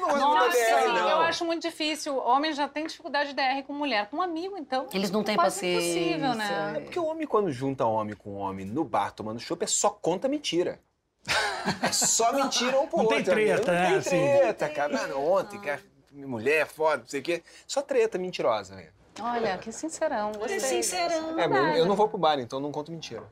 [0.00, 1.10] Não, não, Nossa, é DR, não.
[1.10, 2.16] eu acho muito difícil.
[2.16, 4.08] Homem já tem dificuldade de DR com mulher.
[4.08, 4.86] Com um amigo, então.
[4.94, 6.00] Eles não têm quase paciência.
[6.00, 6.74] impossível, né?
[6.76, 9.90] É porque o homem, quando junta homem com homem no bar tomando chopp, é só
[9.90, 10.80] conta mentira.
[11.82, 13.32] É só mentira um pro Não tem outro.
[13.34, 13.82] treta, amigo.
[13.84, 14.10] né, Não assim?
[14.10, 14.92] tem treta, cara.
[14.92, 15.78] Mano, ontem, que a
[16.12, 17.42] minha mulher, foda, não sei o quê.
[17.66, 18.92] Só treta mentirosa, velho.
[19.20, 20.30] Olha, que sincerão.
[20.32, 20.56] Gostei.
[20.56, 21.38] É sincerão.
[21.40, 23.24] É, eu, eu não vou pro bar, então eu não conto mentira.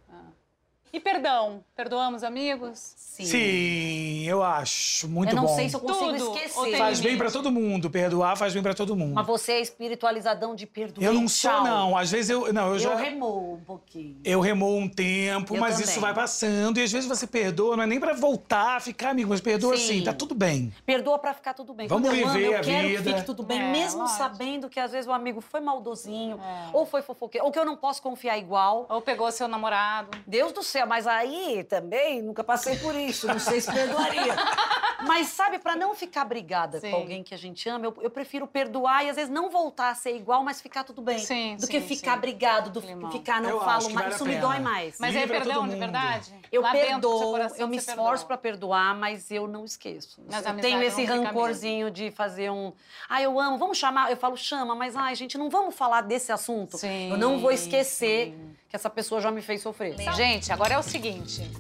[0.97, 1.63] E perdão?
[1.77, 2.79] Perdoamos amigos?
[2.97, 3.27] Sim.
[3.27, 5.07] Sim, eu acho.
[5.09, 5.55] Muito eu não bom.
[5.55, 6.35] sei se eu consigo Tudo.
[6.39, 6.77] esquecer.
[6.79, 7.91] Faz bem pra todo mundo.
[7.91, 9.15] Perdoar faz bem pra todo mundo.
[9.15, 11.05] Mas você é espiritualizadão de perdoar.
[11.07, 11.97] Eu não sou, não.
[11.97, 12.51] Às vezes eu.
[12.51, 12.95] Não, eu Eu, já.
[12.97, 14.19] remou um pouquinho.
[14.25, 15.91] Eu remou um tempo, Eu mas também.
[15.91, 16.79] isso vai passando.
[16.79, 19.77] E às vezes você perdoa, não é nem pra voltar a ficar amigo, mas perdoa
[19.77, 19.83] Sim.
[19.85, 20.73] assim, tá tudo bem.
[20.87, 21.89] Perdoa pra ficar tudo bem.
[21.89, 23.03] Vamos Quando eu amo, viver eu a quero vida.
[23.03, 24.17] que fique tudo bem, É, mesmo lógico.
[24.19, 26.71] sabendo que às vezes o amigo foi maldozinho, É.
[26.73, 28.87] ou foi fofoqueiro, ou que eu não posso confiar igual.
[28.89, 30.09] Ou pegou seu namorado?
[30.27, 34.35] Deus do céu, mas aí também nunca passei por isso, não sei se perdoaria.
[35.07, 36.91] Mas sabe, pra não ficar brigada Sim.
[36.91, 39.91] com alguém que a gente ama, eu, eu prefiro perdoar e às vezes não voltar
[39.91, 41.19] a ser igual, mas ficar tudo bem.
[41.19, 42.21] Sim, do sim, que ficar sim.
[42.21, 43.11] brigado, do Climão.
[43.11, 44.15] ficar não Eu falo mais.
[44.15, 44.97] Isso me dói mais.
[44.99, 46.35] Mas é Livra perdão todo de verdade?
[46.51, 50.21] Eu Lá perdoo, coração eu me esforço pra perdoar, mas eu não esqueço.
[50.31, 52.73] Mas a eu tenho não esse rancorzinho de fazer um.
[53.09, 54.11] Ah, eu amo, vamos chamar.
[54.11, 56.79] Eu falo, chama, mas ai, gente, não vamos falar desse assunto.
[56.79, 58.35] Sim, eu não vou esquecer
[58.69, 59.97] que essa pessoa já me fez sofrer.
[60.15, 61.51] Gente, agora é o seguinte.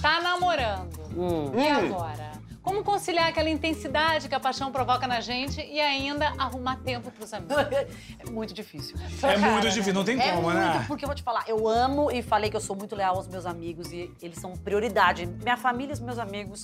[0.00, 0.98] Tá namorando.
[1.16, 1.52] Hum.
[1.58, 2.38] E agora?
[2.62, 7.32] Como conciliar aquela intensidade que a paixão provoca na gente e ainda arrumar tempo pros
[7.32, 7.56] amigos?
[8.18, 8.94] É muito difícil.
[9.22, 10.84] É muito Cara, difícil, não tem É como, muito, né?
[10.86, 13.26] porque eu vou te falar, eu amo e falei que eu sou muito leal aos
[13.26, 15.24] meus amigos e eles são prioridade.
[15.24, 16.62] Minha família e os meus amigos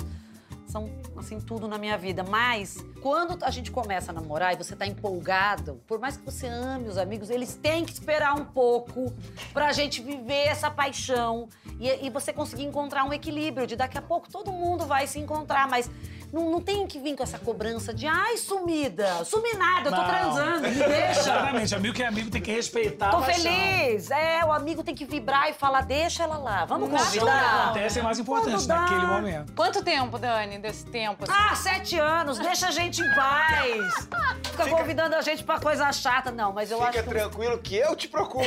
[0.74, 2.24] são, assim, tudo na minha vida.
[2.24, 6.48] Mas, quando a gente começa a namorar e você tá empolgado, por mais que você
[6.48, 9.12] ame os amigos, eles têm que esperar um pouco
[9.52, 14.02] pra gente viver essa paixão e, e você conseguir encontrar um equilíbrio de daqui a
[14.02, 15.88] pouco todo mundo vai se encontrar, mas
[16.34, 20.00] não, não tem que vir com essa cobrança de ai, sumida, sumi nada, eu tô
[20.02, 20.08] Não.
[20.08, 21.20] transando, me deixa.
[21.20, 24.10] Exatamente, amigo que é amigo tem que respeitar Tô feliz!
[24.10, 27.64] É, o amigo tem que vibrar e falar, deixa ela lá, vamos Quando convidar.
[27.64, 29.52] acontece é mais importante Quando naquele momento.
[29.54, 31.24] Quanto tempo, Dani, desse tempo?
[31.24, 31.32] assim?
[31.34, 34.08] Ah, sete anos, deixa a gente em paz.
[34.50, 36.30] Fica, convidando a gente pra coisa chata.
[36.30, 37.08] Não, mas eu Fica acho que...
[37.08, 38.44] tranquilo que eu te procuro.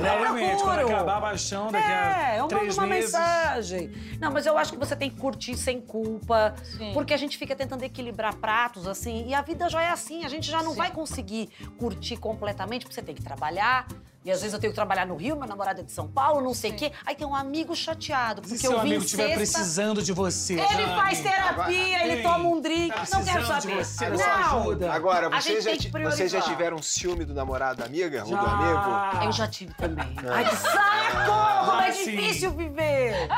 [0.00, 0.96] Realmente, quando procuro.
[0.96, 3.12] acabar a paixão daqui É, a eu mando três uma meses.
[3.12, 3.92] mensagem.
[4.20, 6.54] Não, mas eu acho que você tem que curtir sem culpa.
[6.62, 6.90] Sim.
[6.94, 10.24] Porque a gente fica tentando equilibrar pratos, assim, e a vida já é assim.
[10.24, 10.78] A gente já não Sim.
[10.78, 13.86] vai conseguir curtir completamente, porque você tem que trabalhar.
[14.24, 16.40] E às vezes eu tenho que trabalhar no Rio, meu namorado é de São Paulo,
[16.40, 16.92] não sei o quê.
[17.04, 19.36] Aí tem um amigo chateado, porque se seu eu vim amigo estiver sexta...
[19.58, 20.54] precisando de você?
[20.54, 20.94] Ele Jane?
[20.94, 22.94] faz terapia, ele Ei, toma um drink.
[22.94, 23.84] tá não quero saber.
[23.84, 24.24] você, não.
[24.24, 24.92] ajuda?
[24.92, 25.70] Agora, vocês já,
[26.10, 28.20] vocês já tiveram ciúme do namorado da amiga?
[28.24, 28.40] Ou do Já.
[28.42, 29.24] amigo?
[29.26, 30.14] Eu já tive também.
[30.30, 31.66] Ai, que saco!
[31.66, 33.28] Como é Ah, difícil viver!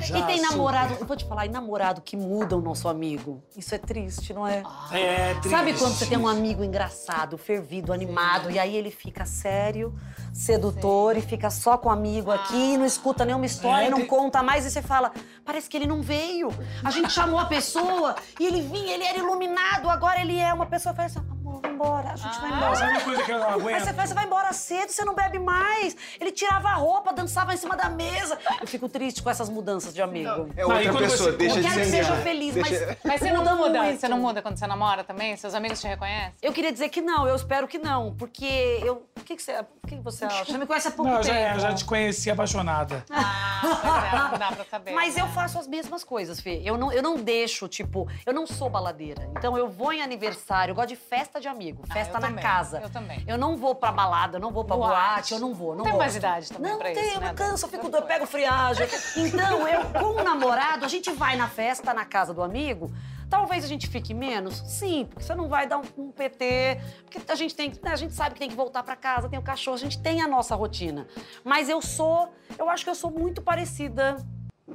[0.00, 0.50] Já e tem super.
[0.50, 3.42] namorado, eu vou te falar, e namorado que muda o nosso amigo.
[3.56, 4.62] Isso é triste, não é?
[4.92, 5.50] É, triste.
[5.50, 9.94] Sabe quando você tem um amigo engraçado, fervido, animado, e aí ele fica sério,
[10.32, 14.06] sedutor, e fica só com o amigo aqui, não escuta nenhuma história, É, não tem-
[14.06, 15.12] conta mais, e você fala,
[15.44, 16.48] parece que ele não veio.
[16.84, 20.66] A gente chamou a pessoa, e ele vinha, ele era iluminado, agora ele é uma
[20.66, 22.74] pessoa, faz assim, amor, vambora, a gente vai embora.
[22.76, 23.84] Sabe uma coisa que eu não Aí aguento?
[23.84, 25.96] você faz, você vai embora cedo, você não bebe mais.
[26.20, 28.38] Ele tirava a roupa, dançava em cima da mesa.
[28.60, 30.48] Eu fico triste com essas mudanças de amigo.
[30.56, 32.54] É Não, e outra quando pessoa, você- deixa Eu de quero ser que seja feliz,
[32.54, 32.96] Deixa- mas.
[33.06, 34.00] Mas você não muda muda, muito.
[34.00, 35.36] você não muda quando você namora também?
[35.36, 36.32] Seus amigos te reconhecem?
[36.42, 39.06] Eu queria dizer que não, eu espero que não, porque eu.
[39.18, 40.44] O que, que você, o que você acha?
[40.44, 41.54] Você me conhece há pouco Não, eu já, tempo.
[41.56, 43.04] eu já te conheci apaixonada.
[43.10, 44.92] Ah, pois é, não dá pra saber.
[44.92, 46.60] Mas eu faço as mesmas coisas, Fê.
[46.64, 49.28] Eu não, eu não deixo, tipo, eu não sou baladeira.
[49.36, 52.28] Então eu vou em aniversário, eu gosto de festa de amigo, Ah, festa eu na
[52.28, 52.80] também, casa.
[52.80, 53.24] eu também.
[53.26, 55.34] Eu não vou pra balada, eu não vou pra boate, Boate.
[55.34, 55.70] eu não vou.
[55.70, 57.86] Não, Não tem mais idade também não pra tem, isso, eu né, canso, eu fico,
[57.94, 58.86] eu pego friagem.
[59.16, 62.90] Então, eu, com o namorado, a gente vai na festa, na casa do amigo.
[63.28, 64.58] Talvez a gente fique menos?
[64.66, 67.96] Sim, porque você não vai dar um, um PT, porque a gente tem, né, a
[67.96, 70.28] gente sabe que tem que voltar pra casa, tem o cachorro, a gente tem a
[70.28, 71.06] nossa rotina.
[71.42, 74.16] Mas eu sou, eu acho que eu sou muito parecida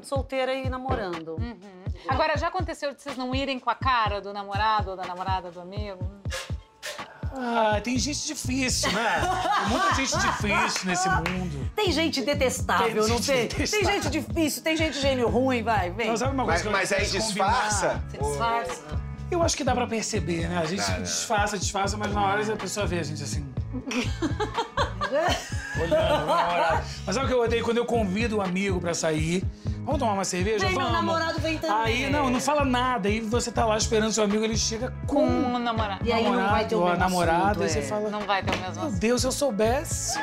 [0.02, 1.36] solteira e namorando.
[1.40, 1.60] Uhum.
[2.08, 5.52] Agora, já aconteceu de vocês não irem com a cara do namorado ou da namorada
[5.52, 6.04] do amigo?
[7.34, 9.22] Ah, tem gente difícil, né?
[9.22, 11.72] Tem muita gente difícil nesse mundo.
[11.76, 13.48] Tem gente detestável, Tem não gente tem?
[13.48, 13.86] detestável.
[13.88, 16.08] Tem gente difícil, tem gente gênio ruim, vai, vem.
[16.08, 17.28] Então, sabe uma coisa Mas, mas aí combinar?
[17.28, 18.04] disfarça.
[18.12, 18.82] Você disfarça.
[19.32, 20.58] Eu acho que dá pra perceber, né?
[20.62, 21.00] A gente Dá, dá.
[21.00, 23.48] disfarça, disfarça, mas na hora a pessoa vê a gente assim.
[25.80, 26.84] olhando, na hora.
[27.06, 27.64] Mas sabe o que eu odeio?
[27.64, 29.44] Quando eu convido um amigo pra sair,
[29.84, 30.60] vamos tomar uma cerveja?
[30.66, 30.94] Vem, meu vamos.
[30.94, 31.78] namorado vem também.
[32.06, 33.08] Aí, não, não fala nada.
[33.10, 36.06] Aí você tá lá esperando seu amigo, ele chega com Com um o namorado.
[36.08, 37.82] E aí não vai ter o namorado, mesmo namorada, assunto, aí você é.
[37.82, 39.00] fala, Não vai ter o mesmo meu assunto.
[39.00, 40.20] Deus, se eu soubesse,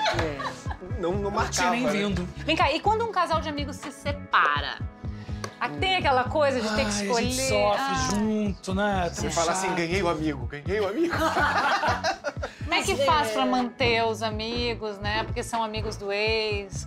[0.99, 1.51] Não, não não marcava.
[1.53, 1.90] tinha nem né?
[1.92, 2.29] vindo.
[2.38, 4.79] Vem cá, e quando um casal de amigos se separa?
[5.61, 7.27] Ah, Tem aquela coisa de ter que Ai, escolher.
[7.27, 9.11] A gente sofre Ah, junto, né?
[9.12, 11.14] Você fala assim, ganhei o amigo, ganhei o amigo.
[12.62, 15.25] Como é que faz pra manter os amigos, né?
[15.25, 16.87] Porque são amigos do ex.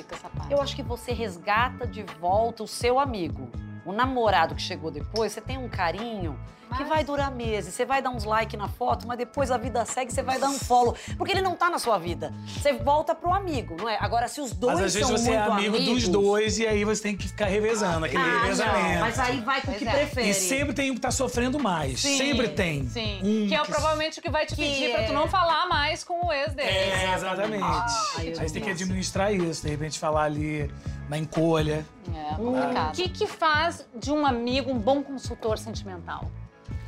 [0.00, 0.52] Essa parte.
[0.52, 3.50] Eu acho que você resgata de volta o seu amigo.
[3.84, 6.38] O namorado que chegou depois, você tem um carinho
[6.72, 7.74] que Mas- vai durar meses.
[7.74, 10.48] Você vai dar uns likes na foto, mas depois a vida segue, você vai dar
[10.48, 10.96] um follow.
[11.16, 12.32] Porque ele não tá na sua vida.
[12.46, 13.96] Você volta pro amigo, não é?
[14.00, 16.02] Agora, se os dois Mas às vezes são você é amigo amigos...
[16.04, 18.88] dos dois e aí você tem que ficar revezando, aquele Ah, revezamento.
[18.94, 19.90] não, mas aí vai com o que é.
[19.92, 20.30] prefere.
[20.30, 22.00] E sempre tem um que tá sofrendo mais.
[22.00, 22.88] Sim, sempre tem.
[22.88, 23.20] Sim.
[23.22, 25.66] Um que é provavelmente o que vai te que pedir pra tu é- não falar
[25.68, 26.68] mais com o ex dele.
[26.68, 27.62] É, exatamente.
[27.62, 30.70] Eu aí você tem que administrar isso, de repente falar ali
[31.12, 31.84] na encolha.
[32.14, 32.88] É complicado.
[32.88, 36.30] O que, que faz de um amigo um bom consultor sentimental?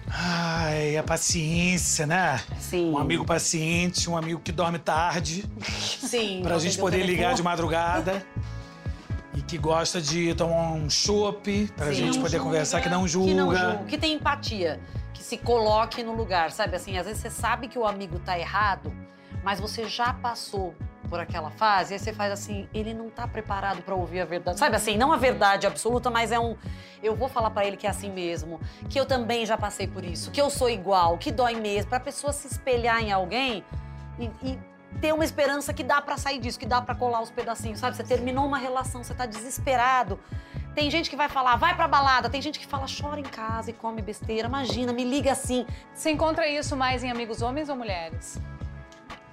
[0.08, 2.40] Ai, a paciência, né?
[2.58, 2.92] Sim.
[2.92, 6.40] Um amigo paciente, um amigo que dorme tarde, Sim.
[6.42, 8.24] pra gente poder ligar de madrugada.
[9.34, 11.94] E que gosta de tomar um chopp, pra Sim.
[11.94, 12.44] gente poder julga.
[12.44, 13.28] conversar, que não julga.
[13.28, 14.80] Que não julga, que tem empatia,
[15.12, 16.76] que se coloque no lugar, sabe?
[16.76, 18.94] Assim, às vezes você sabe que o amigo tá errado,
[19.42, 20.74] mas você já passou
[21.08, 24.58] por aquela fase, aí você faz assim, ele não tá preparado pra ouvir a verdade.
[24.58, 26.56] Sabe assim, não a verdade absoluta, mas é um,
[27.02, 30.04] eu vou falar pra ele que é assim mesmo, que eu também já passei por
[30.04, 33.64] isso, que eu sou igual, que dói mesmo, pra pessoa se espelhar em alguém
[34.18, 34.58] e, e
[35.00, 37.96] ter uma esperança que dá pra sair disso, que dá pra colar os pedacinhos, sabe?
[37.96, 40.18] Você terminou uma relação, você tá desesperado.
[40.74, 42.28] Tem gente que vai falar, vai pra balada.
[42.28, 44.48] Tem gente que fala, chora em casa e come besteira.
[44.48, 45.66] Imagina, me liga assim.
[45.94, 48.40] Você encontra isso mais em amigos homens ou mulheres?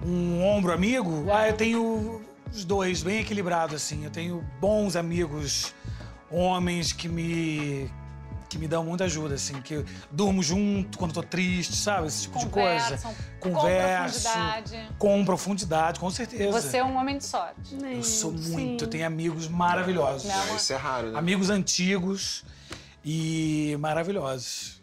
[0.04, 1.26] Um ombro amigo?
[1.32, 2.20] Ah, eu tenho
[2.52, 4.04] os dois, bem equilibrado, assim.
[4.04, 5.74] Eu tenho bons amigos
[6.30, 7.90] homens que me.
[8.48, 9.60] que me dão muita ajuda, assim.
[9.62, 12.08] Que eu durmo junto quando tô triste, sabe?
[12.08, 12.98] Esse tipo de coisa.
[12.98, 14.28] Conversam Converso.
[14.28, 14.88] com profundidade.
[14.98, 16.60] Com profundidade, com certeza.
[16.60, 17.76] Você é um homem de sorte.
[17.80, 20.28] Eu sou muito, eu tenho amigos maravilhosos.
[20.28, 20.56] Não.
[20.56, 21.18] Isso é raro, né?
[21.18, 22.44] Amigos antigos
[23.04, 24.81] e maravilhosos.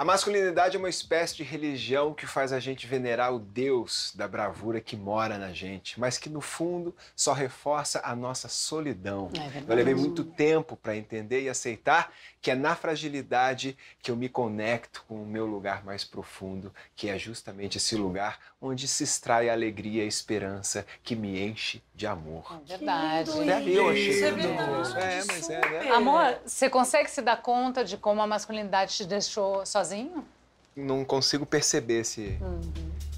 [0.00, 4.26] A masculinidade é uma espécie de religião que faz a gente venerar o Deus da
[4.26, 9.30] bravura que mora na gente, mas que no fundo só reforça a nossa solidão.
[9.38, 9.70] É.
[9.70, 14.30] Eu levei muito tempo para entender e aceitar que é na fragilidade que eu me
[14.30, 19.48] conecto com o meu lugar mais profundo, que é justamente esse lugar onde se extrai
[19.48, 22.60] a alegria e a esperança que me enche de amor.
[22.66, 23.30] É verdade.
[23.30, 24.98] Até eu achei Isso é verdade, isso.
[24.98, 25.90] É, mas é, né?
[25.92, 30.24] Amor, você consegue se dar conta de como a masculinidade te deixou sozinho?
[30.76, 32.60] não consigo perceber esse, Uhum.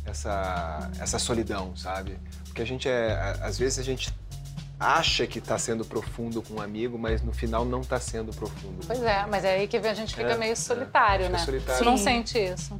[0.07, 2.19] essa, essa solidão, sabe?
[2.47, 3.13] Porque a gente é.
[3.41, 4.13] Às vezes a gente
[4.81, 8.85] acha que tá sendo profundo com um amigo, mas no final não tá sendo profundo.
[8.87, 10.57] Pois é, mas é aí que a gente fica É, meio é.
[10.57, 11.45] solitário, Fica né?
[11.45, 11.79] solitário.
[11.79, 12.77] Você não sente isso?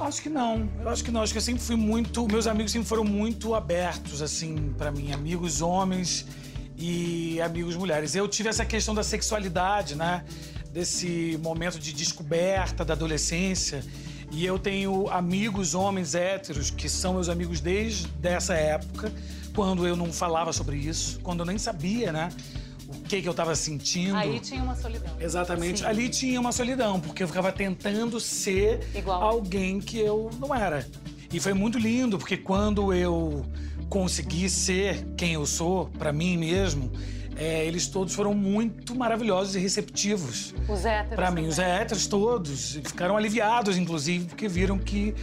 [0.00, 0.66] Eu acho que não.
[0.80, 1.20] Eu acho que não.
[1.20, 2.26] Acho que eu sempre fui muito.
[2.26, 5.12] Meus amigos sempre foram muito abertos, assim, pra mim.
[5.12, 6.24] Amigos homens
[6.74, 8.14] e amigos mulheres.
[8.14, 10.24] Eu tive essa questão da sexualidade, né?
[10.72, 13.84] Desse momento de descoberta da adolescência.
[14.32, 19.12] E eu tenho amigos homens héteros que são meus amigos desde essa época,
[19.54, 22.30] quando eu não falava sobre isso, quando eu nem sabia, né?
[22.92, 24.16] O que, que eu estava sentindo.
[24.16, 25.16] Aí tinha uma solidão.
[25.20, 25.84] Exatamente.
[25.84, 29.22] Ali tinha uma solidão, porque eu ficava tentando ser Igual.
[29.22, 30.86] alguém que eu não era.
[31.32, 33.44] E foi muito lindo, porque quando eu
[33.88, 36.90] consegui ser quem eu sou, pra mim mesmo,
[37.36, 40.54] é, eles todos foram muito maravilhosos e receptivos.
[40.68, 41.14] Os héteros.
[41.16, 41.70] Pra mim, os também.
[41.72, 45.14] héteros todos ficaram aliviados, inclusive, porque viram que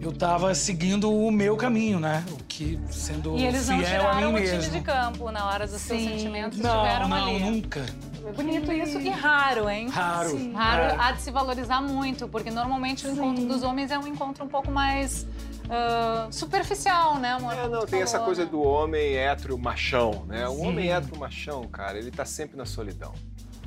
[0.00, 2.24] eu tava seguindo o meu caminho, né?
[2.30, 4.72] O que sendo E eles não fiel a mim tiraram o time mesmo.
[4.72, 7.38] de campo na hora dos seus sentimentos, Não, estiveram não, ali.
[7.40, 7.84] nunca.
[8.26, 9.88] É bonito isso e raro, hein?
[9.88, 10.30] Raro.
[10.30, 10.52] Sim.
[10.52, 10.82] Raro.
[10.82, 14.44] Raro há de se valorizar muito, porque normalmente o encontro dos homens é um encontro
[14.44, 15.26] um pouco mais
[15.70, 17.52] ah, superficial, né, amor?
[17.52, 18.50] É, não, tem essa coisa né?
[18.50, 20.48] do homem hétero machão, né?
[20.48, 23.12] O homem hétero machão, cara, ele tá sempre na solidão.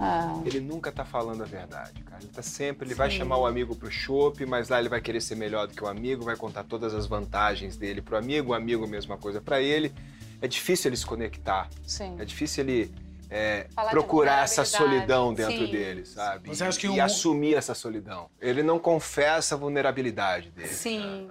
[0.04, 0.42] Ah.
[0.44, 2.22] Ele nunca tá falando a verdade, cara.
[2.24, 5.22] Ele tá sempre, ele vai chamar o amigo pro chopp, mas lá ele vai querer
[5.22, 8.54] ser melhor do que o amigo, vai contar todas as vantagens dele pro amigo, o
[8.56, 9.94] amigo mesma coisa pra ele.
[10.42, 12.16] É difícil ele se conectar, Sim.
[12.18, 12.92] é difícil ele
[13.30, 15.72] é, procurar essa solidão dentro Sim.
[15.72, 16.50] dele, sabe?
[16.50, 18.28] Você acha que e um- assumir essa solidão.
[18.42, 20.68] Ele não confessa a vulnerabilidade dele.
[20.68, 21.30] Sim.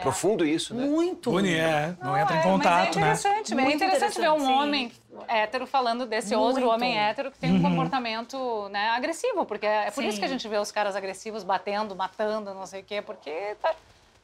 [0.00, 0.84] Profundo isso, né?
[0.84, 1.30] Muito.
[1.30, 3.40] Bonito, é, não, entra em é, contato, mas é né?
[3.40, 4.52] interessante, é Muito interessante ver um sim.
[4.52, 4.92] homem
[5.26, 6.74] hétero falando desse outro Muito.
[6.74, 10.20] homem hétero que tem um comportamento né, agressivo, porque é por isso Sim.
[10.20, 13.74] que a gente vê os caras agressivos batendo, matando, não sei o quê, porque tá,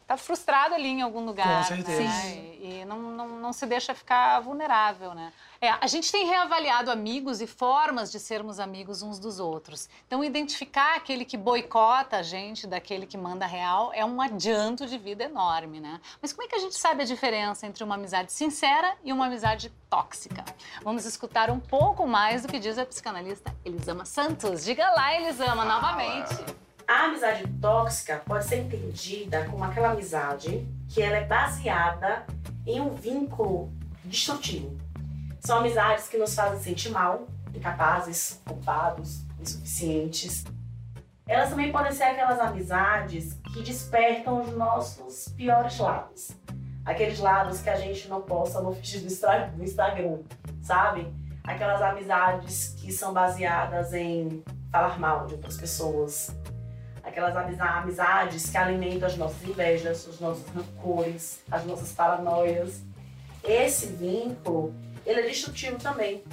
[0.06, 1.58] tá frustrado ali em algum lugar.
[1.58, 2.02] Com certeza.
[2.02, 2.36] Né?
[2.60, 5.32] E, e não, não, não se deixa ficar vulnerável, né?
[5.60, 9.88] É, a gente tem reavaliado amigos e formas de sermos amigos uns dos outros.
[10.06, 14.98] Então, identificar aquele que boicota a gente daquele que manda real é um adianto de
[14.98, 16.00] vida enorme, né?
[16.20, 19.26] Mas como é que a gente sabe a diferença entre uma amizade sincera e uma
[19.26, 20.44] amizade tóxica?
[20.82, 24.64] Vamos escutar um pouco mais do que diz a psicanalista Elisama Santos.
[24.64, 26.64] Diga lá, Elisama, novamente.
[26.86, 32.26] A amizade tóxica pode ser entendida como aquela amizade que ela é baseada
[32.66, 33.72] em um vínculo
[34.04, 34.76] destrutivo.
[35.40, 40.44] São amizades que nos fazem sentir mal, incapazes, culpados, insuficientes.
[41.26, 46.32] Elas também podem ser aquelas amizades que despertam os nossos piores lados.
[46.84, 50.18] Aqueles lados que a gente não posta no feed do Instagram,
[50.60, 51.10] sabe?
[51.44, 56.34] Aquelas amizades que são baseadas em falar mal de outras pessoas,
[57.04, 62.80] aquelas amiza- amizades que alimentam as nossas invejas, os nossos rancores, as nossas paranoias.
[63.42, 66.24] Esse vínculo, ele é destrutivo também.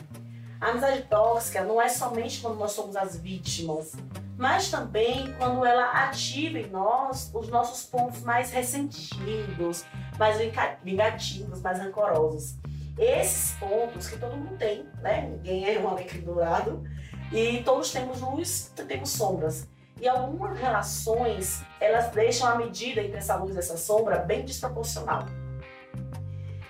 [0.60, 3.93] A amizade tóxica não é somente quando nós somos as vítimas,
[4.38, 9.84] mas também quando ela ativa em nós os nossos pontos mais ressentidos,
[10.19, 12.55] mais vinga- vingativos, mais rancorosos.
[12.97, 15.27] Esses pontos que todo mundo tem, né?
[15.31, 16.84] Ninguém é um alecrim dourado
[17.31, 19.67] e todos temos luz, temos sombras.
[20.01, 25.27] E algumas relações, elas deixam a medida entre essa luz e essa sombra bem desproporcional.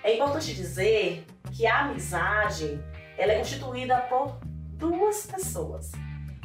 [0.04, 2.78] É importante dizer que a amizade,
[3.16, 4.38] ela é constituída por
[4.74, 5.92] duas pessoas.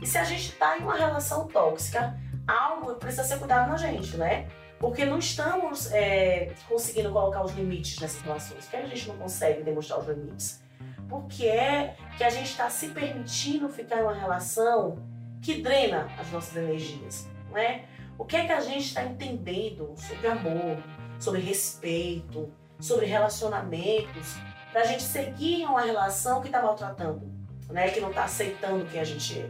[0.02, 4.16] E se a gente está em uma relação tóxica, algo precisa ser cuidado na gente,
[4.16, 4.48] né?
[4.80, 8.64] Porque não estamos é, conseguindo colocar os limites nessas relações.
[8.64, 10.64] Por que a gente não consegue demonstrar os limites?
[11.10, 16.32] Porque é que a gente está se permitindo ficar em uma relação que drena as
[16.32, 17.86] nossas energias, não é?
[18.18, 20.78] O que é que a gente está entendendo sobre amor,
[21.20, 24.36] sobre respeito, sobre relacionamentos,
[24.72, 27.32] para a gente seguir uma relação que está maltratando,
[27.70, 27.90] né?
[27.90, 29.50] Que não está aceitando quem a gente é.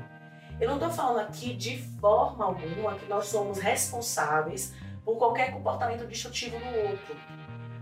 [0.59, 4.73] Eu não estou falando aqui de forma alguma que nós somos responsáveis
[5.05, 7.15] por qualquer comportamento destrutivo do outro.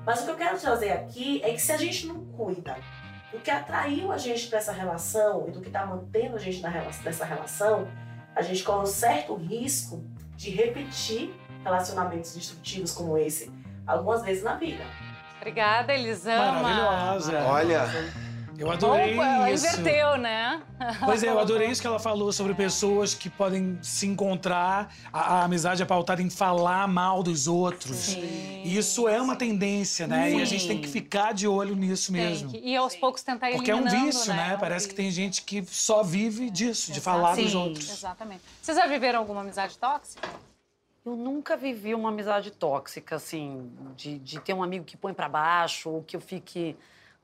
[0.06, 2.78] Mas o que eu quero trazer aqui é que se a gente não cuida
[3.32, 6.62] do que atraiu a gente para essa relação e do que está mantendo a gente
[6.62, 7.88] na rela- nessa relação,
[8.36, 10.04] a gente corre um certo risco
[10.36, 11.34] de repetir
[11.64, 13.52] relacionamentos destrutivos como esse
[13.88, 14.84] algumas vezes na vida.
[15.38, 16.62] Obrigada, Elisama.
[16.62, 17.44] Maravilhosa.
[17.48, 17.82] Olha,
[18.58, 19.66] Eu adorei Opa, isso.
[19.68, 20.62] inverteu, né?
[21.04, 24.94] Pois é, eu adorei isso que ela falou sobre pessoas que podem se encontrar.
[25.12, 27.96] A, a amizade é pautada em falar mal dos outros.
[27.98, 28.62] Sim.
[28.64, 30.32] E isso é uma tendência, né?
[30.32, 30.68] E a gente Sim.
[30.70, 32.50] tem que ficar de olho nisso Tem mesmo.
[32.52, 34.52] que- e aos poucos tentar Porque é um vício, né?
[34.54, 37.58] É um Parece que tem gente que só vive disso, de falar dos Sim.
[37.58, 37.90] outros.
[37.90, 38.42] Exatamente.
[38.62, 40.28] Vocês já viveram alguma amizade tóxica?
[41.06, 45.30] Eu nunca vivi uma amizade tóxica, assim, de, de ter um amigo que põe pra
[45.30, 46.76] baixo ou que eu fique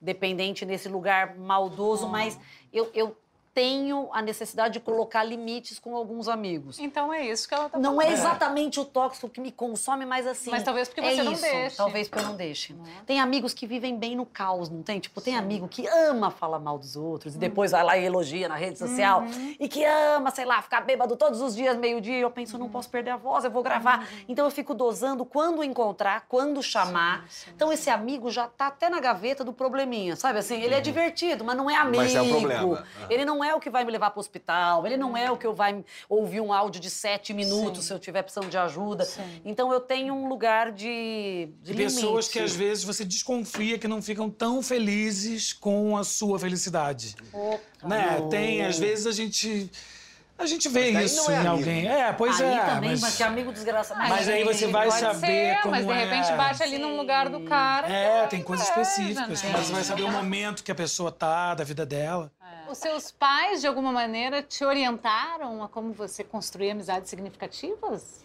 [0.01, 2.39] dependente nesse lugar maldoso, mas
[2.73, 3.15] eu, eu
[3.53, 6.79] tenho a necessidade de colocar limites com alguns amigos.
[6.79, 8.09] Então é isso que ela tá Não falando.
[8.09, 10.49] é exatamente o tóxico que me consome, mas assim.
[10.51, 11.75] Mas talvez porque é você não isso, deixe.
[11.75, 12.73] Talvez porque eu não deixe.
[12.73, 12.89] Não é?
[13.05, 14.99] Tem amigos que vivem bem no caos, não tem?
[14.99, 18.47] Tipo, tem amigo que ama falar mal dos outros e depois vai lá e elogia
[18.47, 19.55] na rede social Uhum.
[19.59, 22.19] e que ama, sei lá, ficar bêbado todos os dias, meio-dia.
[22.19, 22.65] Eu penso, eu Uhum.
[22.67, 24.07] não posso perder a voz, eu vou gravar.
[24.29, 27.25] Então eu fico dosando quando encontrar, quando chamar.
[27.53, 30.39] Então esse amigo já tá até na gaveta do probleminha, sabe?
[30.39, 31.97] Assim, ele é divertido, mas não é amigo.
[32.03, 32.85] Mas é o problema.
[33.09, 35.37] Ele não é o que vai me levar para o hospital, ele não é o
[35.37, 37.87] que eu vai ouvir um áudio de sete minutos Sim.
[37.87, 39.05] se eu tiver precisando de ajuda.
[39.05, 39.41] Sim.
[39.45, 42.29] Então eu tenho um lugar de, de pessoas limite.
[42.31, 47.15] que às vezes você desconfia que não ficam tão felizes com a sua felicidade.
[47.83, 48.21] né?
[48.29, 49.69] Tem, às vezes a gente
[50.41, 51.87] a gente vê isso não é em alguém.
[51.87, 53.01] É, pois aí é, também, mas...
[53.01, 53.99] mas que amigo desgraçado.
[53.99, 56.35] Mas aí você vai Pode saber ser, como mas de repente é.
[56.35, 57.87] bate ali num lugar do cara.
[57.87, 59.43] É, tem coisas É, específicas.
[59.43, 59.49] né?
[59.53, 62.31] Mas você vai saber o momento que a pessoa tá, da vida dela.
[62.71, 68.23] Os seus pais, de alguma maneira, te orientaram a como você construir amizades significativas?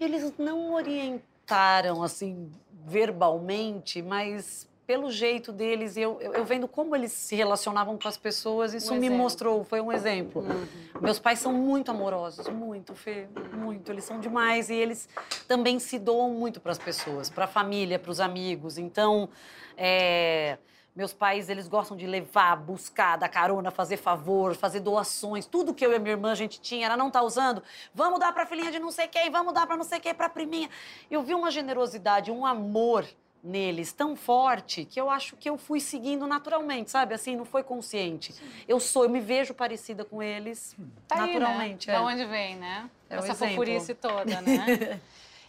[0.00, 2.50] Eles não orientaram, assim,
[2.84, 8.16] verbalmente, mas pelo jeito deles, eu, eu, eu vendo como eles se relacionavam com as
[8.16, 9.22] pessoas, isso Um me exemplo.
[9.22, 10.42] mostrou, foi um exemplo.
[10.42, 10.66] Uhum.
[11.00, 13.92] Meus pais são muito amorosos, muito, Fê, muito.
[13.92, 15.08] Eles são demais e eles
[15.46, 18.78] também se doam muito para as pessoas, para a família, para os amigos.
[18.78, 19.28] Então,
[19.76, 20.58] é,
[20.96, 25.44] meus pais, eles gostam de levar, buscar, dar carona, fazer favor, fazer doações.
[25.44, 27.62] Tudo que eu e a minha irmã a gente tinha, ela não tá usando.
[27.94, 30.28] Vamos dar para filhinha de não sei quem, vamos dar para não sei quem, para
[30.30, 30.70] priminha.
[31.10, 33.06] Eu vi uma generosidade, um amor
[33.44, 37.14] neles tão forte que eu acho que eu fui seguindo naturalmente, sabe?
[37.14, 38.34] Assim, não foi consciente.
[38.66, 40.74] Eu sou, eu me vejo parecida com eles
[41.06, 41.86] Tá aí, naturalmente.
[41.86, 41.94] né?
[41.94, 41.96] é.
[41.98, 42.90] Da onde vem, né?
[43.08, 45.00] É Essa fofurice toda, né?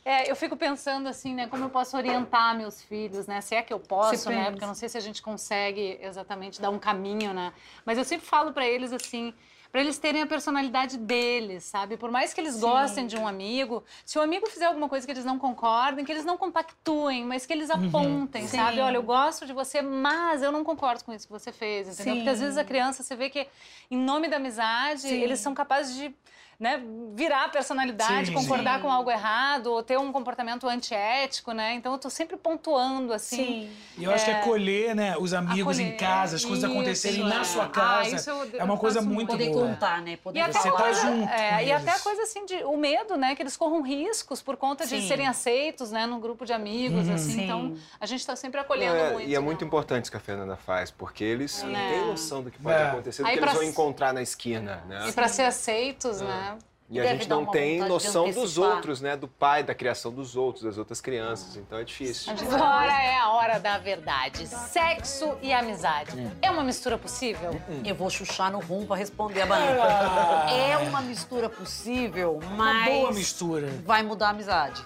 [0.08, 3.42] É, eu fico pensando assim, né, como eu posso orientar meus filhos, né?
[3.42, 4.38] Se é que eu posso, Se né?
[4.38, 4.52] pensa.
[4.52, 7.52] Porque eu não sei se a gente consegue exatamente dar um caminho, né?
[7.86, 9.34] Mas eu sempre falo pra eles assim,
[9.70, 11.98] pra eles terem a personalidade deles, sabe?
[11.98, 15.12] Por mais que eles gostem de um amigo, se o amigo fizer alguma coisa que
[15.12, 18.56] eles não concordem, que eles não compactuem, mas que eles apontem, Sim.
[18.56, 18.80] sabe?
[18.80, 22.16] Olha, eu gosto de você, mas eu não concordo com isso que você fez, entendeu?
[22.16, 22.46] Porque às Sim.
[22.46, 23.46] vezes a criança, você vê que
[23.92, 25.22] em nome da amizade, Sim.
[25.22, 26.16] eles são capazes de
[26.60, 26.82] né,
[27.14, 28.82] virar a personalidade, Sim, concordar sim.
[28.82, 31.76] com algo errado, ou ter um comportamento antiético, né?
[31.76, 33.70] Então eu tô sempre pontuando, assim.
[33.96, 37.24] E eu acho que acolher, né, os amigos Acolher, em casa, as coisas isso, acontecerem
[37.24, 37.44] na é.
[37.44, 38.32] sua Ah, casa.
[38.32, 39.68] eu- é uma coisa muito Poder boa.
[39.68, 40.18] contar, né?
[40.18, 42.56] Poder E até, Você a tá coisa, junto é, e até a coisa assim de
[42.64, 43.36] o medo, né?
[43.36, 45.08] Que eles corram riscos por conta de Sim.
[45.08, 46.08] serem aceitos, né?
[46.08, 47.14] Num grupo de amigos, Uhum.
[47.14, 47.32] assim.
[47.34, 47.44] Sim.
[47.44, 49.30] Então a gente tá sempre Não, acolhendo é- muito.
[49.30, 49.46] e é né?
[49.46, 51.68] muito importante isso que a Fernanda faz, porque eles É.
[51.68, 52.88] têm noção do que pode É.
[52.88, 55.08] acontecer, do Aí que pra eles vão encontrar na esquina, né?
[55.08, 56.47] E para ser aceitos, né?
[56.90, 59.18] E a gente não uma tem noção dos outros, né?
[59.18, 61.58] Do pai, da criação dos outros, das outras crianças.
[61.58, 62.32] Então é difícil.
[62.32, 64.48] Agora é a hora da verdade.
[64.48, 66.12] Sexo e amizade.
[66.42, 67.52] É uma mistura possível?
[67.84, 70.50] Eu vou chuchar no rum pra responder a banana.
[70.50, 73.68] É uma mistura possível, Uma mas boa mistura.
[73.86, 74.82] vai mudar a amizade.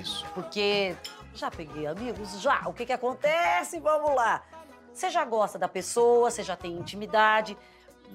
[0.00, 0.24] Isso.
[0.34, 0.94] Porque
[1.34, 2.62] já peguei amigos, já.
[2.66, 3.80] O que que acontece?
[3.80, 4.40] Vamos lá.
[4.92, 7.56] Você já gosta da pessoa, você já tem intimidade,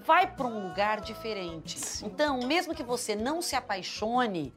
[0.06, 1.78] vai para um lugar diferente.
[2.06, 4.54] Então, mesmo que você não se apaixone,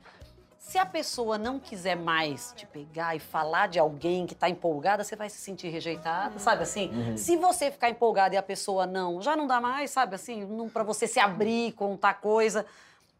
[0.58, 5.02] se a pessoa não quiser mais te pegar e falar de alguém que tá empolgada,
[5.02, 7.16] você vai se sentir rejeitada, sabe assim?
[7.16, 10.44] Se você ficar empolgada e a pessoa não, já não dá mais, sabe assim?
[10.44, 12.64] Não para você se abrir, contar coisa.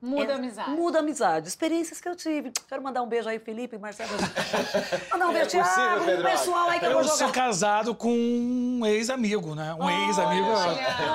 [0.03, 0.71] Muda É, a amizade.
[0.73, 1.49] Muda a amizade.
[1.49, 2.51] Experiências que eu tive.
[2.69, 4.11] Quero mandar um beijo aí, Felipe, Marcelo.
[5.13, 5.57] Mandar um beijo.
[5.57, 7.33] É possível, ah, um pessoal aí que eu Eu vou sou jogar.
[7.33, 9.73] casado com um ex-amigo, né?
[9.79, 10.47] Um ex-amigo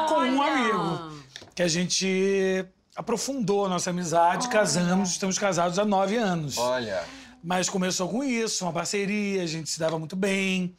[0.08, 0.52] com um olha.
[0.54, 1.18] amigo.
[1.54, 2.66] Que a gente
[2.96, 6.58] aprofundou a nossa amizade, casamos, estamos casados há nove anos.
[6.58, 7.04] Olha.
[7.44, 10.76] Mas começou com isso, uma parceria, a gente se dava muito bem.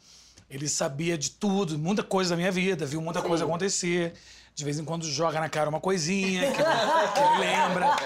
[0.50, 4.14] Ele sabia de tudo, muita coisa da minha vida, viu muita coisa acontecer.
[4.58, 7.96] De vez em quando joga na cara uma coisinha que, ele- que ele lembra.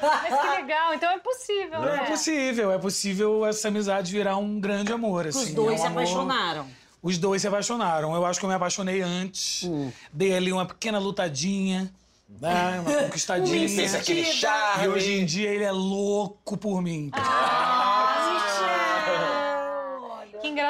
[0.00, 1.96] Mas que legal, então é possível, né?
[2.04, 5.26] É possível, é possível essa amizade virar um grande amor.
[5.26, 6.66] Assim, Os dois é um se amor- apaixonaram.
[7.02, 8.14] Os dois se apaixonaram.
[8.14, 9.68] Eu acho que eu me apaixonei antes.
[10.12, 11.92] Dei ali uma pequena lutadinha,
[12.40, 12.80] né?
[12.86, 13.68] uma conquistadinha.
[13.68, 14.84] Fez aquele charme.
[14.84, 17.10] E hoje em dia ele é louco por mim.
[17.12, 17.18] Que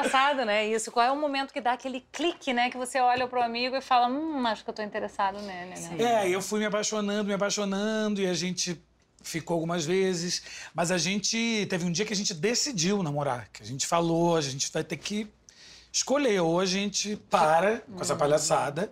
[0.01, 0.67] engraçado, né?
[0.67, 0.91] Isso.
[0.91, 2.69] Qual é o momento que dá aquele clique, né?
[2.69, 6.23] Que você olha pro amigo e fala, hum, acho que eu tô interessado nele, né?
[6.23, 8.81] É, eu fui me apaixonando, me apaixonando e a gente
[9.23, 10.41] ficou algumas vezes.
[10.73, 14.35] Mas a gente teve um dia que a gente decidiu namorar, que a gente falou,
[14.35, 15.27] a gente vai ter que
[15.91, 16.39] escolher.
[16.41, 18.91] Ou a gente para com essa palhaçada,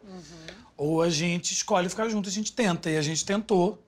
[0.78, 2.90] ou a gente escolhe ficar junto, a gente tenta.
[2.90, 3.82] E a gente tentou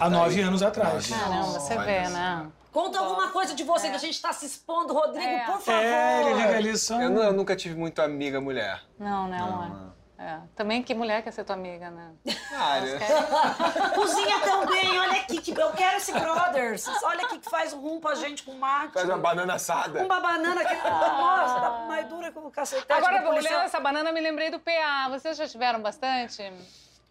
[0.00, 1.06] há nove anos atrás.
[1.08, 2.46] Caramba, você vê, né?
[2.74, 5.44] Conta alguma coisa de você que a gente tá se expondo, Rodrigo, É.
[5.46, 5.80] por favor.
[5.80, 7.00] É, ele fica ali só.
[7.00, 8.82] Eu, eu nunca tive muito amiga mulher.
[8.98, 9.94] Não, né, amor?
[10.18, 10.38] É.
[10.56, 12.12] Também que mulher quer ser tua amiga, né?
[12.52, 12.98] Área.
[13.94, 16.88] Cozinha tão bem, olha aqui, que eu quero esse Brothers.
[17.04, 18.94] Olha aqui que faz um rum pra gente com mate.
[18.94, 20.04] Faz uma banana assada.
[20.04, 24.20] Uma banana que, nossa, dá mais dura que o cacetete Agora, olhando essa banana, me
[24.20, 25.08] lembrei do PA.
[25.10, 26.42] Vocês já tiveram bastante?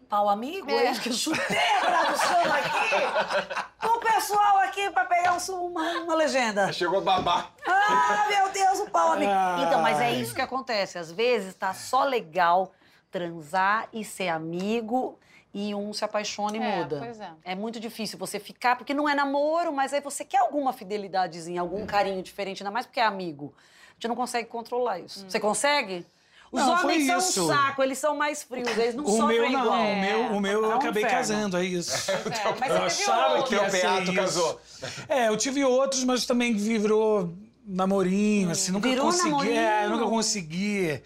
[0.08, 0.90] Pau amigo, É.
[0.90, 3.86] isso que eu chutei a tradução aqui.
[3.86, 6.72] O pessoal aqui pra pegar um uma, uma legenda.
[6.72, 7.48] Chegou babá.
[7.66, 9.30] Ah, meu Deus, o pau amigo.
[9.32, 9.64] Ai.
[9.64, 10.98] Então, mas é isso que acontece.
[10.98, 12.72] Às vezes tá só legal
[13.10, 15.18] transar e ser amigo
[15.52, 16.98] e um se apaixona e É, muda.
[16.98, 17.30] pois é.
[17.44, 21.60] É muito difícil você ficar, porque não é namoro, mas aí você quer alguma fidelidadezinha,
[21.60, 23.54] algum carinho diferente, ainda mais porque é amigo.
[23.90, 25.24] A gente não consegue controlar isso.
[25.28, 26.04] Você consegue?
[26.52, 27.44] Os Não, homens são isso.
[27.44, 29.80] um saco, eles são mais frios, eles não O sofrem meu não, igual.
[29.82, 31.18] o meu, o meu É eu um acabei inferno.
[31.18, 32.10] casando, é isso.
[32.12, 32.22] É,
[32.60, 34.12] mas Eu achava que Teu peato isso.
[34.14, 34.60] casou.
[35.08, 37.34] É, eu tive outros, mas também virou
[37.66, 39.30] namorinho, assim, nunca Virou consegui.
[39.30, 39.56] namorinho.
[39.58, 41.02] É, nunca consegui.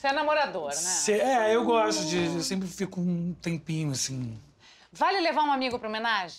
[0.00, 0.72] Você é namorador, né?
[0.72, 2.24] ser- é, eu gosto de.
[2.36, 4.38] Eu sempre fico um tempinho, assim.
[4.90, 6.38] Vale levar um amigo pra homenagem?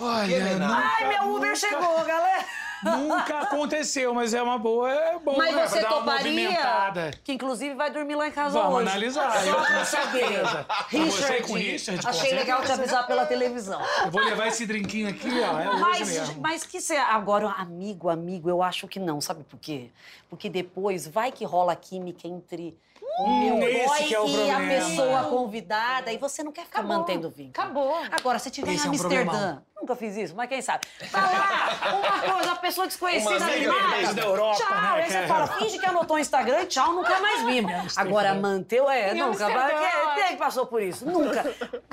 [0.00, 2.44] Olha, Ai, meu Uber chegou, galera!
[2.84, 4.90] Nunca aconteceu, mas é uma boa.
[4.90, 7.12] É bom Mas né, você dar toparia?
[7.24, 8.88] Que inclusive vai dormir lá em casa Vamos hoje.
[8.88, 10.18] analisar, eu Só com pra saber.
[10.20, 10.66] certeza.
[10.88, 13.80] Richard, com Richard, achei legal te avisar pela televisão.
[14.04, 15.60] Eu vou levar esse drinquinho aqui, ó.
[15.60, 16.96] É Mas, mas que você.
[16.96, 19.20] Agora, amigo, amigo, eu acho que não.
[19.20, 19.90] Sabe por quê?
[20.28, 22.76] Porque depois vai que rola química entre
[23.18, 24.74] o meu Hum, esse boy que é o e a problema.
[24.88, 26.12] pessoa convidada.
[26.12, 26.98] E você não quer ficar Acabou.
[26.98, 27.50] mantendo vínculo.
[27.66, 27.96] Acabou.
[28.10, 30.86] Agora, se tiver Esse em é um Amsterdã, nunca fiz isso, mas quem sabe?
[31.10, 33.38] Tá lá, uma coisa, a pessoa desconhecida
[34.14, 34.70] da Europa, tchau.
[34.80, 37.62] né, Aí você fala, finge que anotou o Instagram e tchau, nunca mais vi.
[37.96, 39.46] Agora, manteu, é, Em nunca.
[39.46, 41.04] Amsterdã, Quem, quem é que passou por isso?
[41.04, 41.44] Nunca.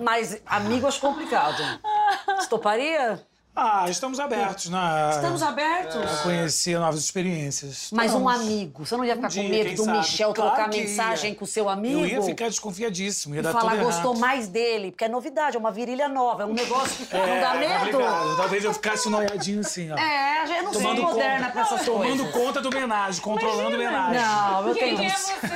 [0.02, 1.62] Mas amigo, acho complicado.
[2.38, 3.26] Você toparia?
[3.56, 5.10] Ah, estamos abertos na.
[5.10, 5.96] Estamos abertos.
[5.98, 7.90] a conhecer novas experiências.
[7.92, 8.36] Mas um Estamos.
[8.48, 9.98] amigo, você não ia ficar Um dia, com medo quem do sabe?
[9.98, 10.84] Michel Claro trocar que ia.
[10.86, 12.00] mensagem com o seu amigo?
[12.00, 14.20] Eu ia ficar desconfiadíssimo, ia E dar falar, tudo gostou errado.
[14.22, 17.56] mais dele, porque é novidade, é uma virilha nova, é um negócio que não dá
[17.56, 17.80] É, medo.
[17.98, 18.38] complicado.
[18.38, 19.98] Talvez eu ficasse noiadinho assim, ó.
[19.98, 22.32] É, eu não sou Tomando moderna conta, pra essas tomando coisas.
[22.32, 24.22] conta do homenagem, controlando o homenagem.
[24.22, 25.10] Não, eu Quem tenho.
[25.12, 25.34] é você?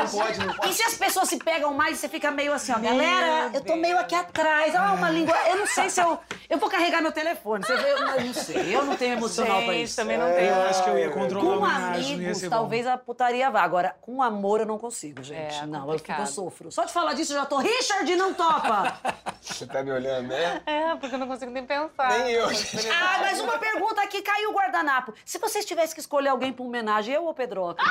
[0.00, 0.70] Não pode, não pode.
[0.70, 3.76] E se as pessoas se pegam mais, você fica meio assim, ó, galera, eu tô
[3.76, 5.34] meio aqui atrás, ó, uma língua.
[5.48, 6.18] Eu não sei se eu.
[6.48, 7.64] Eu vou carregar meu telefone.
[7.64, 9.96] Você vê, eu não sei, eu não tenho emocional pra Gente, isso.
[9.96, 10.46] também não tem.
[10.46, 13.62] Eu acho que eu ia controlar Com amigos, talvez a putaria vá.
[13.62, 15.54] Agora, com amor eu não consigo, gente.
[15.58, 16.72] É, não, eu, fico, eu sofro.
[16.72, 17.58] Só de falar disso eu já tô.
[17.58, 18.98] Richard, não topa!
[19.40, 20.62] Você tá me olhando, né?
[20.66, 22.10] É, porque eu não consigo nem pensar.
[22.10, 22.88] Nem eu, gente.
[22.90, 25.14] ah, mas uma pergunta aqui, caiu o guardanapo.
[25.24, 27.82] Se vocês tivessem que escolher alguém pra homenagem, eu ou Pedroca?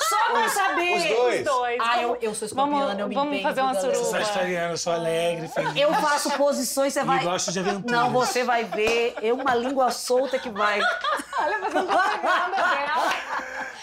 [0.00, 0.96] Só pra saber!
[0.96, 1.38] os dois.
[1.40, 1.78] Os dois.
[1.82, 3.94] Ah, eu, eu sou escorpiana, vamos- eu me vamos fazer uma galera?
[3.94, 4.10] suruba.
[4.18, 5.76] Sagitariano, eu sou alegre, feliz.
[5.76, 7.22] Eu faço posições, você vai.
[7.24, 7.96] gosto de aventura.
[7.96, 9.14] Não, você vai ver.
[9.22, 10.80] Eu uma língua solta que vai.
[11.40, 13.14] Olha, fazendo propaganda dela.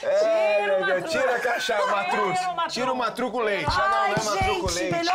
[0.06, 1.02] É, já truca.
[1.10, 2.70] tira a caixa, Tira matruco.
[2.70, 3.66] Tira o matruco leite.
[3.68, 5.10] Ah, não, não é matruco leite.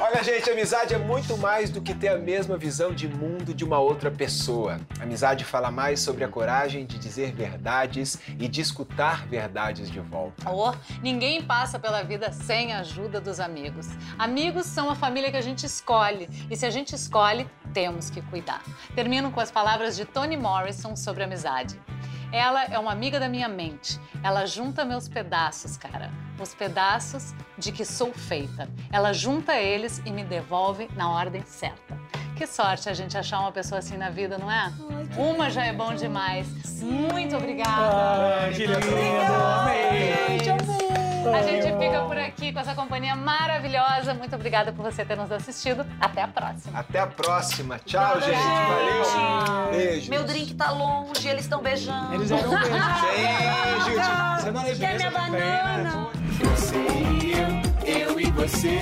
[0.00, 3.64] Olha, gente, amizade é muito mais do que ter a mesma visão de mundo de
[3.64, 4.80] uma outra pessoa.
[5.00, 10.50] Amizade fala mais sobre a coragem de dizer verdades e de escutar verdades de volta.
[10.50, 10.72] Oh,
[11.02, 13.88] ninguém passa pela vida sem a ajuda dos amigos.
[14.18, 16.28] Amigos são a família que a gente escolhe.
[16.50, 18.62] E se a gente escolhe, temos que cuidar.
[18.94, 21.78] Termino com as palavras de Toni Morrison sobre amizade.
[22.32, 23.98] Ela é uma amiga da minha mente.
[24.22, 26.10] Ela junta meus pedaços, cara.
[26.40, 28.68] Os pedaços de que sou feita.
[28.92, 31.98] Ela junta eles e me devolve na ordem certa.
[32.36, 34.72] Que sorte a gente achar uma pessoa assim na vida, não é?
[35.16, 36.46] Uma já é bom demais.
[36.80, 38.46] Muito obrigada.
[38.46, 40.77] Ah, que lindo, amei.
[41.26, 44.14] A gente fica por aqui com essa companhia maravilhosa.
[44.14, 45.84] Muito obrigada por você ter nos assistido.
[46.00, 46.78] Até a próxima.
[46.78, 47.78] Até a próxima.
[47.84, 48.36] Tchau, gente.
[48.36, 48.42] gente.
[48.44, 49.70] Valeu.
[49.70, 50.10] Beijo.
[50.10, 52.14] Meu drink tá longe, eles estão beijando.
[52.14, 52.70] Eles eram beijos.
[52.70, 54.00] Beijo.
[54.40, 55.62] Você não é Quer minha também, né?
[55.62, 56.08] banana?
[56.40, 58.80] Você e eu, eu e você.